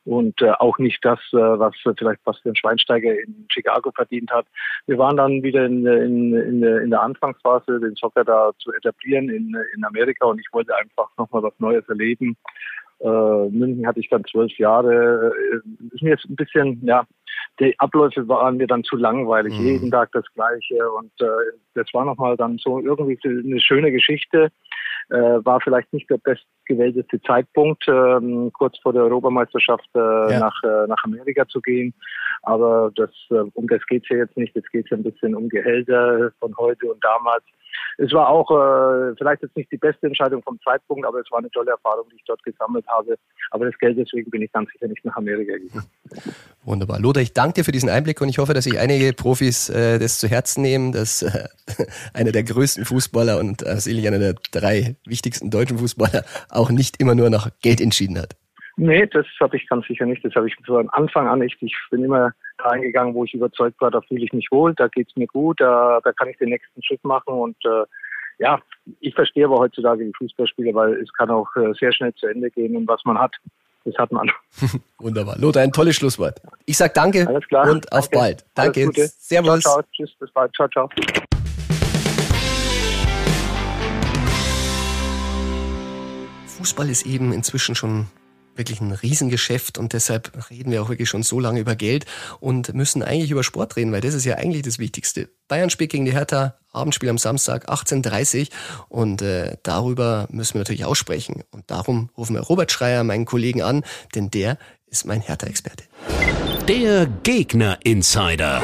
und 0.05 0.41
äh, 0.43 0.51
auch 0.59 0.79
nicht 0.79 1.05
das, 1.05 1.19
äh, 1.33 1.37
was 1.37 1.75
vielleicht 1.97 2.23
Bastian 2.25 2.57
Schweinsteiger 2.57 3.13
in 3.13 3.47
Chicago 3.49 3.91
verdient 3.91 4.31
hat. 4.31 4.47
Wir 4.87 4.99
waren 4.99 5.17
dann 5.17 5.43
wieder 5.43 5.65
in, 5.65 5.87
in, 5.87 6.35
in, 6.35 6.63
in 6.63 6.91
der 6.91 7.03
Anfangsphase, 7.03 7.81
den 7.81 7.95
Soccer 7.95 8.25
da 8.25 8.53
zu 8.59 8.73
etablieren 8.73 9.29
in, 9.29 9.57
in 9.75 9.85
Amerika 9.85 10.27
und 10.27 10.39
ich 10.39 10.49
wollte 10.53 10.77
einfach 10.77 11.09
nochmal 11.17 11.43
was 11.43 11.55
Neues 11.59 11.89
erleben. 11.89 12.37
Äh, 13.01 13.49
München 13.51 13.87
hatte 13.87 14.01
ich 14.01 14.09
dann 14.09 14.25
zwölf 14.31 14.57
Jahre. 14.59 15.33
Äh, 15.35 15.95
ist 15.95 16.03
mir 16.03 16.11
jetzt 16.11 16.29
ein 16.29 16.37
bisschen, 16.37 16.81
ja, 16.85 17.05
die 17.61 17.79
Abläufe 17.79 18.27
waren 18.29 18.57
mir 18.57 18.67
dann 18.67 18.85
zu 18.85 18.97
langweilig, 18.97 19.59
mhm. 19.59 19.65
jeden 19.65 19.91
Tag 19.91 20.11
das 20.13 20.25
Gleiche 20.35 20.91
und 20.93 21.13
äh, 21.21 21.27
das 21.75 21.87
war 21.93 22.05
nochmal 22.05 22.37
dann 22.37 22.59
so 22.59 22.81
irgendwie 22.81 23.19
eine 23.25 23.61
schöne 23.61 23.91
Geschichte 23.91 24.51
äh, 25.11 25.17
war 25.45 25.61
vielleicht 25.61 25.93
nicht 25.93 26.09
der 26.11 26.19
bestgewählteste 26.19 27.21
Zeitpunkt, 27.23 27.85
ähm, 27.89 28.51
kurz 28.53 28.79
vor 28.79 28.93
der 28.93 29.03
Europameisterschaft 29.03 29.89
äh, 29.95 29.99
ja. 29.99 30.39
nach, 30.41 30.63
äh, 30.63 30.87
nach 30.87 31.03
Amerika 31.05 31.47
zu 31.49 31.61
gehen. 31.61 31.95
Aber 32.47 32.91
das, 32.95 33.11
äh, 33.31 33.45
um 33.55 33.67
das 33.69 33.85
geht's 33.87 34.09
ja 34.09 34.19
jetzt 34.19 34.37
nicht. 34.37 34.55
Jetzt 34.55 34.71
geht's 34.71 34.91
ja 34.91 34.97
ein 34.97 35.03
bisschen 35.03 35.35
um 35.35 35.49
Gehälter 35.49 36.31
von 36.41 36.57
heute 36.57 36.93
und 36.93 37.03
damals. 37.03 37.45
Es 37.99 38.13
war 38.13 38.29
auch 38.29 38.51
äh, 38.51 39.15
vielleicht 39.17 39.43
jetzt 39.43 39.57
nicht 39.57 39.71
die 39.71 39.77
beste 39.77 40.07
Entscheidung 40.07 40.43
vom 40.43 40.59
Zeitpunkt, 40.63 41.07
aber 41.07 41.21
es 41.21 41.31
war 41.31 41.39
eine 41.39 41.51
tolle 41.51 41.73
Erfahrung, 41.73 42.07
die 42.11 42.17
ich 42.17 42.25
dort 42.27 42.43
gesammelt 42.43 42.87
habe. 42.89 43.17
Aber 43.51 43.67
das 43.67 43.79
Geld 43.79 43.99
deswegen 43.99 44.31
bin 44.31 44.43
ich 44.43 44.53
ganz 44.53 44.71
sicher 44.73 44.89
nicht 44.89 45.05
nach 45.05 45.17
Amerika 45.17 45.53
gegangen. 45.57 45.87
Wunderbar. 46.65 47.01
Lothar, 47.01 47.23
ich 47.23 47.33
danke 47.33 47.55
dir 47.55 47.65
für 47.65 47.73
diesen 47.73 47.89
Einblick 47.89 48.21
und 48.21 48.29
ich 48.29 48.39
hoffe, 48.39 48.55
dass 48.55 48.65
sich 48.65 48.79
einige 48.79 49.13
Profis 49.13 49.69
äh, 49.69 49.99
das 49.99 50.19
zu 50.19 50.29
Herzen 50.29 50.63
nehmen, 50.63 50.93
dass 50.93 51.23
äh, 51.23 51.49
einer 52.15 52.33
der 52.33 52.45
größten 52.45 52.85
Fußballer 52.85 53.39
und 53.39 53.67
äh, 53.67 53.77
sicherlich 53.79 54.07
einer 54.09 54.19
der 54.19 54.35
drei 54.53 54.97
wichtigsten 55.05 55.51
deutschen 55.51 55.79
Fußballer 55.79 56.25
auch 56.51 56.71
nicht 56.71 57.01
immer 57.01 57.15
nur 57.15 57.31
nach 57.31 57.51
Geld 57.61 57.81
entschieden 57.81 58.19
hat. 58.19 58.37
Nee, 58.77 59.07
das 59.07 59.27
habe 59.41 59.57
ich 59.57 59.69
ganz 59.69 59.87
sicher 59.87 60.05
nicht. 60.05 60.25
Das 60.25 60.35
habe 60.35 60.49
ich 60.49 60.57
von 60.67 60.89
Anfang 60.91 61.29
an 61.29 61.39
nicht. 61.39 61.57
Ich 61.61 61.77
bin 61.91 62.05
immer 62.05 62.33
reingegangen, 62.59 63.15
wo 63.15 63.25
ich 63.25 63.35
überzeugt 63.35 63.81
war, 63.81 63.91
da 63.91 64.01
fühle 64.01 64.25
ich 64.25 64.33
mich 64.33 64.49
wohl, 64.51 64.75
da 64.75 64.89
geht's 64.89 65.15
mir 65.17 65.27
gut, 65.27 65.61
da, 65.61 66.01
da 66.03 66.13
kann 66.13 66.29
ich 66.29 66.39
den 66.39 66.51
nächsten 66.51 66.83
Schritt 66.83 67.03
machen 67.05 67.35
und 67.35 67.57
äh, 67.65 67.85
ja, 68.39 68.61
ich 69.01 69.15
verstehe 69.15 69.45
aber 69.45 69.59
heutzutage 69.59 70.05
die 70.05 70.13
Fußballspiele, 70.19 70.75
weil 70.75 70.95
es 70.95 71.13
kann 71.13 71.31
auch 71.31 71.49
äh, 71.57 71.73
sehr 71.79 71.93
schnell 71.93 72.13
zu 72.15 72.27
Ende 72.27 72.51
gehen 72.51 72.77
und 72.77 72.89
was 72.89 73.01
man 73.05 73.19
hat, 73.19 73.35
das 73.85 73.95
hat 73.97 74.11
man. 74.13 74.31
Wunderbar. 74.99 75.37
Lothar, 75.39 75.63
ein 75.63 75.73
tolles 75.73 75.97
Schlusswort. 75.97 76.41
Ich 76.65 76.77
sag 76.77 76.95
danke 76.95 77.27
Alles 77.29 77.47
klar. 77.47 77.71
und 77.71 77.93
auf 77.93 78.09
danke. 78.09 78.19
bald. 78.19 78.45
Danke. 78.55 79.09
Servus. 79.09 79.61
Ciao, 79.61 79.75
ciao. 79.75 79.83
Tschüss, 79.93 80.15
bis 80.19 80.31
bald. 80.33 80.55
Ciao, 80.55 80.69
ciao. 80.69 80.89
Fußball 86.47 86.89
ist 86.89 87.05
eben 87.07 87.33
inzwischen 87.33 87.75
schon 87.75 88.07
wirklich 88.57 88.81
ein 88.81 88.93
Riesengeschäft 88.93 89.79
und 89.79 89.93
deshalb 89.93 90.51
reden 90.51 90.71
wir 90.71 90.83
auch 90.83 90.89
wirklich 90.89 91.09
schon 91.09 91.23
so 91.23 91.41
lange 91.41 91.61
über 91.61 91.77
Geld 91.77 92.07
und 92.41 92.75
müssen 92.75 93.03
eigentlich 93.03 93.31
über 93.31 93.45
Sport 93.45 93.77
reden, 93.77 93.93
weil 93.93 94.01
das 94.01 94.15
ist 94.15 94.25
ja 94.25 94.37
eigentlich 94.37 94.63
das 94.63 94.79
Wichtigste. 94.79 95.31
Bayern 95.49 95.71
spielt 95.71 95.91
gegen 95.91 96.05
die 96.05 96.13
Hertha, 96.13 96.57
Abendspiel 96.73 97.09
am 97.09 97.19
Samstag 97.19 97.69
18.30 97.69 98.51
und 98.89 99.23
äh, 99.23 99.57
darüber 99.63 100.27
müssen 100.31 100.55
wir 100.55 100.61
natürlich 100.61 100.85
aussprechen. 100.85 101.45
Und 101.51 101.71
darum 101.71 102.11
rufen 102.17 102.35
wir 102.35 102.43
Robert 102.43 102.73
Schreier, 102.73 103.05
meinen 103.05 103.25
Kollegen, 103.25 103.63
an, 103.63 103.85
denn 104.15 104.31
der 104.31 104.59
ist 104.87 105.07
mein 105.07 105.21
Hertha-Experte. 105.21 105.85
Der 106.69 107.07
Gegner-Insider. 107.23 108.63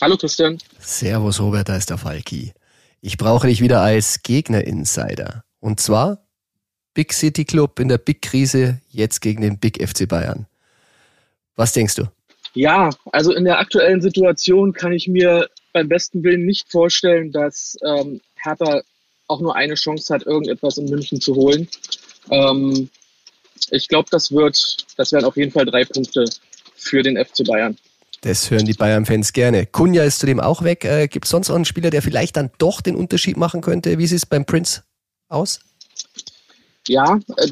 Hallo 0.00 0.16
Christian. 0.16 0.58
Servus 0.78 1.40
Robert, 1.40 1.68
da 1.68 1.76
ist 1.76 1.90
der 1.90 1.98
Falki. 1.98 2.52
Ich 3.00 3.16
brauche 3.16 3.46
dich 3.46 3.60
wieder 3.60 3.80
als 3.80 4.22
Gegner-Insider. 4.22 5.44
Und 5.60 5.80
zwar 5.80 6.23
Big 6.94 7.12
City 7.12 7.44
Club 7.44 7.78
in 7.80 7.88
der 7.88 7.98
Big 7.98 8.22
Krise, 8.22 8.80
jetzt 8.90 9.20
gegen 9.20 9.42
den 9.42 9.58
Big 9.58 9.82
FC 9.82 10.08
Bayern. 10.08 10.46
Was 11.56 11.72
denkst 11.72 11.96
du? 11.96 12.04
Ja, 12.54 12.90
also 13.12 13.32
in 13.32 13.44
der 13.44 13.58
aktuellen 13.58 14.00
Situation 14.00 14.72
kann 14.72 14.92
ich 14.92 15.08
mir 15.08 15.48
beim 15.72 15.88
besten 15.88 16.22
Willen 16.22 16.46
nicht 16.46 16.70
vorstellen, 16.70 17.32
dass 17.32 17.76
ähm, 17.84 18.20
Hertha 18.36 18.82
auch 19.26 19.40
nur 19.40 19.56
eine 19.56 19.74
Chance 19.74 20.14
hat, 20.14 20.24
irgendetwas 20.24 20.78
in 20.78 20.86
München 20.86 21.20
zu 21.20 21.34
holen. 21.34 21.68
Ähm, 22.30 22.88
ich 23.70 23.88
glaube, 23.88 24.08
das 24.10 24.30
wird, 24.30 24.86
das 24.96 25.12
werden 25.12 25.24
auf 25.24 25.36
jeden 25.36 25.50
Fall 25.50 25.64
drei 25.64 25.84
Punkte 25.84 26.24
für 26.76 27.02
den 27.02 27.22
FC 27.22 27.44
Bayern. 27.44 27.76
Das 28.20 28.50
hören 28.50 28.64
die 28.64 28.72
Bayern-Fans 28.72 29.32
gerne. 29.32 29.66
Kunja 29.66 30.04
ist 30.04 30.18
zudem 30.18 30.40
auch 30.40 30.62
weg. 30.62 30.84
Äh, 30.84 31.08
Gibt 31.08 31.26
es 31.26 31.30
sonst 31.30 31.48
noch 31.48 31.56
einen 31.56 31.64
Spieler, 31.64 31.90
der 31.90 32.02
vielleicht 32.02 32.36
dann 32.36 32.50
doch 32.58 32.80
den 32.80 32.96
Unterschied 32.96 33.36
machen 33.36 33.60
könnte? 33.60 33.98
Wie 33.98 34.06
sieht 34.06 34.18
es 34.18 34.26
beim 34.26 34.46
Prince 34.46 34.82
aus? 35.28 35.60
Ja, 36.88 37.18
äh, 37.36 37.48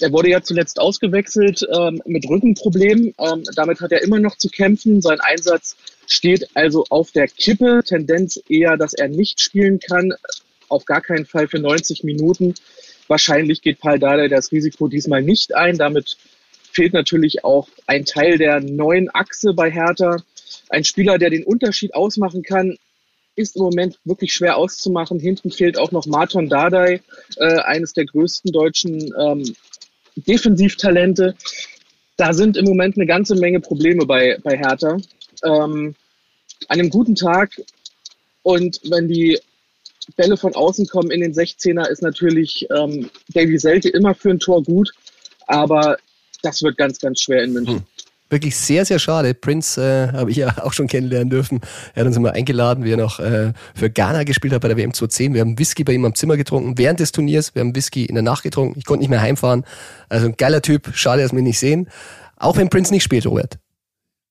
er 0.00 0.12
wurde 0.12 0.30
ja 0.30 0.42
zuletzt 0.42 0.80
ausgewechselt 0.80 1.66
ähm, 1.72 2.02
mit 2.04 2.28
Rückenproblemen. 2.28 3.14
Ähm, 3.18 3.42
damit 3.54 3.80
hat 3.80 3.92
er 3.92 4.02
immer 4.02 4.18
noch 4.18 4.36
zu 4.36 4.48
kämpfen. 4.48 5.00
Sein 5.00 5.20
Einsatz 5.20 5.76
steht 6.06 6.48
also 6.54 6.84
auf 6.90 7.12
der 7.12 7.28
Kippe. 7.28 7.82
Tendenz 7.84 8.40
eher, 8.48 8.76
dass 8.76 8.94
er 8.94 9.08
nicht 9.08 9.40
spielen 9.40 9.78
kann. 9.78 10.12
Auf 10.68 10.84
gar 10.84 11.00
keinen 11.00 11.26
Fall 11.26 11.46
für 11.46 11.60
90 11.60 12.02
Minuten. 12.02 12.54
Wahrscheinlich 13.06 13.62
geht 13.62 13.78
Paul 13.78 13.98
Dardai 13.98 14.28
das 14.28 14.50
Risiko 14.50 14.88
diesmal 14.88 15.22
nicht 15.22 15.54
ein. 15.54 15.78
Damit 15.78 16.16
fehlt 16.72 16.92
natürlich 16.92 17.44
auch 17.44 17.68
ein 17.86 18.04
Teil 18.04 18.38
der 18.38 18.60
neuen 18.60 19.14
Achse 19.14 19.54
bei 19.54 19.70
Hertha. 19.70 20.16
Ein 20.70 20.84
Spieler, 20.84 21.18
der 21.18 21.30
den 21.30 21.44
Unterschied 21.44 21.94
ausmachen 21.94 22.42
kann, 22.42 22.78
ist 23.36 23.56
im 23.56 23.62
Moment 23.62 23.98
wirklich 24.04 24.32
schwer 24.32 24.56
auszumachen. 24.56 25.18
Hinten 25.18 25.50
fehlt 25.50 25.78
auch 25.78 25.92
noch 25.92 26.06
Marton 26.06 26.48
Dardai, 26.48 27.00
äh, 27.36 27.58
eines 27.60 27.92
der 27.92 28.06
größten 28.06 28.52
deutschen 28.52 29.12
ähm, 29.18 29.54
Defensivtalente. 30.16 31.34
Da 32.16 32.32
sind 32.32 32.56
im 32.56 32.64
Moment 32.64 32.96
eine 32.96 33.06
ganze 33.06 33.34
Menge 33.34 33.60
Probleme 33.60 34.06
bei, 34.06 34.38
bei 34.42 34.56
Hertha. 34.56 34.98
Ähm, 35.42 35.94
an 36.68 36.80
einem 36.80 36.90
guten 36.90 37.14
Tag 37.14 37.60
und 38.42 38.80
wenn 38.84 39.08
die 39.08 39.38
Bälle 40.16 40.36
von 40.36 40.54
außen 40.54 40.86
kommen 40.86 41.10
in 41.10 41.20
den 41.20 41.32
16er, 41.32 41.88
ist 41.88 42.02
natürlich 42.02 42.66
ähm, 42.70 43.10
Davy 43.32 43.58
Selke 43.58 43.88
immer 43.88 44.14
für 44.14 44.30
ein 44.30 44.38
Tor 44.38 44.62
gut, 44.62 44.92
aber 45.46 45.96
das 46.42 46.62
wird 46.62 46.76
ganz, 46.76 47.00
ganz 47.00 47.20
schwer 47.20 47.42
in 47.42 47.52
München. 47.52 47.76
Hm 47.76 47.86
wirklich 48.34 48.56
sehr, 48.56 48.84
sehr 48.84 48.98
schade. 48.98 49.32
Prince 49.32 49.80
äh, 49.80 50.12
habe 50.12 50.30
ich 50.30 50.36
ja 50.36 50.54
auch 50.62 50.72
schon 50.74 50.86
kennenlernen 50.86 51.30
dürfen. 51.30 51.60
Er 51.94 52.00
hat 52.00 52.08
uns 52.08 52.16
immer 52.16 52.32
eingeladen, 52.32 52.84
wie 52.84 52.92
er 52.92 52.98
noch 52.98 53.18
äh, 53.18 53.52
für 53.74 53.88
Ghana 53.88 54.24
gespielt 54.24 54.52
hat 54.52 54.60
bei 54.60 54.68
der 54.68 54.76
WM 54.76 54.92
2010. 54.92 55.32
Wir 55.32 55.40
haben 55.40 55.58
Whisky 55.58 55.84
bei 55.84 55.94
ihm 55.94 56.04
am 56.04 56.14
Zimmer 56.14 56.36
getrunken 56.36 56.76
während 56.76 57.00
des 57.00 57.12
Turniers. 57.12 57.54
Wir 57.54 57.60
haben 57.60 57.74
Whisky 57.74 58.04
in 58.04 58.14
der 58.14 58.22
Nacht 58.22 58.42
getrunken. 58.42 58.78
Ich 58.78 58.84
konnte 58.84 59.00
nicht 59.00 59.10
mehr 59.10 59.22
heimfahren. 59.22 59.64
Also 60.08 60.26
ein 60.26 60.36
geiler 60.36 60.60
Typ. 60.60 60.90
Schade, 60.94 61.22
dass 61.22 61.32
wir 61.32 61.38
ihn 61.38 61.44
nicht 61.44 61.58
sehen. 61.58 61.88
Auch 62.36 62.56
wenn 62.56 62.68
Prince 62.68 62.92
nicht 62.92 63.04
spielt, 63.04 63.26
Robert. 63.26 63.58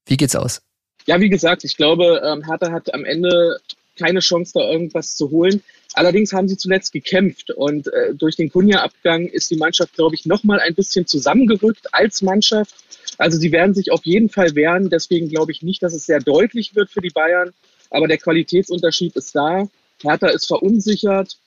Wie 0.05 0.17
geht's 0.17 0.35
aus? 0.35 0.61
Ja, 1.05 1.19
wie 1.19 1.29
gesagt, 1.29 1.63
ich 1.63 1.75
glaube, 1.75 2.21
ähm, 2.25 2.43
Hertha 2.45 2.71
hat 2.71 2.93
am 2.93 3.05
Ende 3.05 3.57
keine 3.97 4.19
Chance, 4.19 4.53
da 4.55 4.61
irgendwas 4.61 5.15
zu 5.15 5.29
holen. 5.31 5.61
Allerdings 5.93 6.33
haben 6.33 6.47
sie 6.47 6.57
zuletzt 6.57 6.91
gekämpft 6.91 7.51
und 7.51 7.87
äh, 7.87 8.15
durch 8.15 8.35
den 8.35 8.51
Kunja-Abgang 8.51 9.27
ist 9.27 9.51
die 9.51 9.57
Mannschaft, 9.57 9.93
glaube 9.93 10.15
ich, 10.15 10.25
nochmal 10.25 10.59
ein 10.59 10.73
bisschen 10.73 11.05
zusammengerückt 11.05 11.93
als 11.93 12.21
Mannschaft. 12.21 12.73
Also 13.17 13.37
sie 13.37 13.51
werden 13.51 13.75
sich 13.75 13.91
auf 13.91 14.03
jeden 14.03 14.29
Fall 14.29 14.55
wehren. 14.55 14.89
Deswegen 14.89 15.29
glaube 15.29 15.51
ich 15.51 15.61
nicht, 15.61 15.83
dass 15.83 15.93
es 15.93 16.05
sehr 16.05 16.19
deutlich 16.19 16.75
wird 16.75 16.89
für 16.89 17.01
die 17.01 17.11
Bayern. 17.11 17.53
Aber 17.91 18.07
der 18.07 18.17
Qualitätsunterschied 18.17 19.15
ist 19.15 19.35
da. 19.35 19.67
Hertha 20.01 20.29
ist 20.29 20.47
verunsichert. 20.47 21.37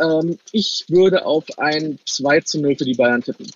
Ähm, 0.00 0.38
ich 0.50 0.86
würde 0.88 1.24
auf 1.24 1.44
ein 1.58 1.98
2 2.04 2.40
zu 2.40 2.60
0 2.60 2.76
für 2.76 2.84
die 2.84 2.94
Bayern 2.94 3.22
tippen. 3.22 3.46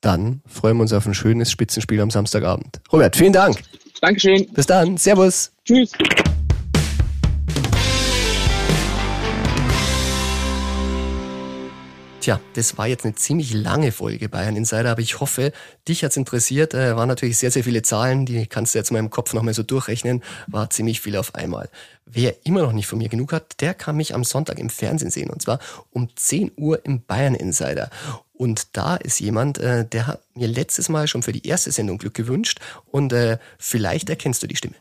Dann 0.00 0.42
freuen 0.46 0.76
wir 0.76 0.82
uns 0.82 0.92
auf 0.92 1.06
ein 1.06 1.14
schönes 1.14 1.50
Spitzenspiel 1.50 2.00
am 2.00 2.10
Samstagabend. 2.10 2.80
Robert, 2.92 3.16
vielen 3.16 3.32
Dank. 3.32 3.58
Dankeschön. 4.00 4.46
Bis 4.52 4.66
dann. 4.66 4.96
Servus. 4.96 5.50
Tschüss. 5.64 5.90
Tja, 12.28 12.40
das 12.52 12.76
war 12.76 12.86
jetzt 12.86 13.06
eine 13.06 13.14
ziemlich 13.14 13.54
lange 13.54 13.90
Folge 13.90 14.28
Bayern 14.28 14.54
Insider, 14.54 14.90
aber 14.90 15.00
ich 15.00 15.18
hoffe, 15.18 15.50
dich 15.88 16.04
hat's 16.04 16.18
interessiert. 16.18 16.74
Äh, 16.74 16.94
waren 16.94 17.08
natürlich 17.08 17.38
sehr, 17.38 17.50
sehr 17.50 17.64
viele 17.64 17.80
Zahlen, 17.80 18.26
die 18.26 18.46
kannst 18.46 18.74
du 18.74 18.78
jetzt 18.78 18.90
in 18.90 18.98
meinem 18.98 19.08
Kopf 19.08 19.32
nochmal 19.32 19.54
so 19.54 19.62
durchrechnen. 19.62 20.22
War 20.46 20.68
ziemlich 20.68 21.00
viel 21.00 21.16
auf 21.16 21.34
einmal. 21.34 21.70
Wer 22.04 22.34
immer 22.44 22.60
noch 22.60 22.74
nicht 22.74 22.86
von 22.86 22.98
mir 22.98 23.08
genug 23.08 23.32
hat, 23.32 23.62
der 23.62 23.72
kann 23.72 23.96
mich 23.96 24.14
am 24.14 24.24
Sonntag 24.24 24.58
im 24.58 24.68
Fernsehen 24.68 25.10
sehen 25.10 25.30
und 25.30 25.40
zwar 25.40 25.58
um 25.90 26.14
10 26.14 26.52
Uhr 26.58 26.84
im 26.84 27.02
Bayern 27.02 27.34
Insider. 27.34 27.88
Und 28.34 28.76
da 28.76 28.96
ist 28.96 29.20
jemand, 29.20 29.56
äh, 29.56 29.86
der 29.86 30.06
hat 30.06 30.20
mir 30.34 30.48
letztes 30.48 30.90
Mal 30.90 31.08
schon 31.08 31.22
für 31.22 31.32
die 31.32 31.48
erste 31.48 31.72
Sendung 31.72 31.96
Glück 31.96 32.12
gewünscht 32.12 32.60
und 32.90 33.10
äh, 33.14 33.38
vielleicht 33.56 34.10
erkennst 34.10 34.42
du 34.42 34.46
die 34.46 34.56
Stimme. 34.56 34.74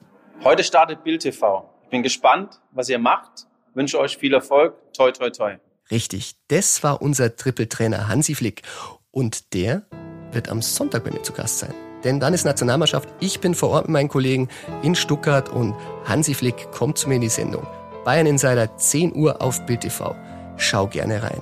Heute 0.43 0.65
startet 0.65 1.01
Bild 1.05 1.21
TV. 1.21 1.73
Ich 1.83 1.89
bin 1.91 2.03
gespannt, 2.03 2.59
was 2.73 2.89
ihr 2.89 2.99
macht. 2.99 3.47
Wünsche 3.73 3.97
euch 3.99 4.17
viel 4.17 4.33
Erfolg. 4.33 4.75
Toi, 4.91 5.13
toi, 5.13 5.29
toi. 5.29 5.55
Richtig, 5.89 6.35
das 6.49 6.83
war 6.83 7.01
unser 7.01 7.35
Trippeltrainer 7.35 8.07
Hansi 8.07 8.35
Flick. 8.35 8.63
Und 9.11 9.53
der 9.53 9.83
wird 10.31 10.49
am 10.49 10.61
Sonntag 10.61 11.03
bei 11.03 11.11
mir 11.11 11.23
zu 11.23 11.33
Gast 11.33 11.59
sein. 11.59 11.73
Denn 12.03 12.19
dann 12.19 12.33
ist 12.33 12.45
Nationalmannschaft. 12.45 13.09
Ich 13.19 13.39
bin 13.39 13.55
vor 13.55 13.69
Ort 13.69 13.85
mit 13.85 13.93
meinen 13.93 14.09
Kollegen 14.09 14.49
in 14.83 14.95
Stuttgart 14.95 15.49
und 15.49 15.73
Hansi 16.05 16.33
Flick 16.33 16.71
kommt 16.71 16.97
zu 16.97 17.09
mir 17.09 17.15
in 17.15 17.21
die 17.21 17.29
Sendung. 17.29 17.65
Bayern 18.05 18.27
Insider 18.27 18.77
10 18.77 19.15
Uhr 19.15 19.41
auf 19.41 19.65
Bild 19.65 19.81
TV. 19.81 20.15
Schau 20.57 20.87
gerne 20.87 21.23
rein. 21.23 21.41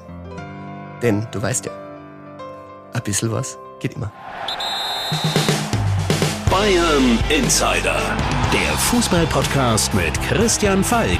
Denn 1.02 1.28
du 1.32 1.42
weißt 1.42 1.66
ja, 1.66 1.72
ein 2.94 3.04
bisschen 3.04 3.32
was 3.32 3.58
geht 3.80 3.94
immer. 3.94 4.12
Bayern 6.50 7.20
Insider, 7.30 8.00
der 8.54 8.78
Fußballpodcast 8.78 9.94
mit 9.94 10.20
Christian 10.22 10.84
Falk. 10.84 11.20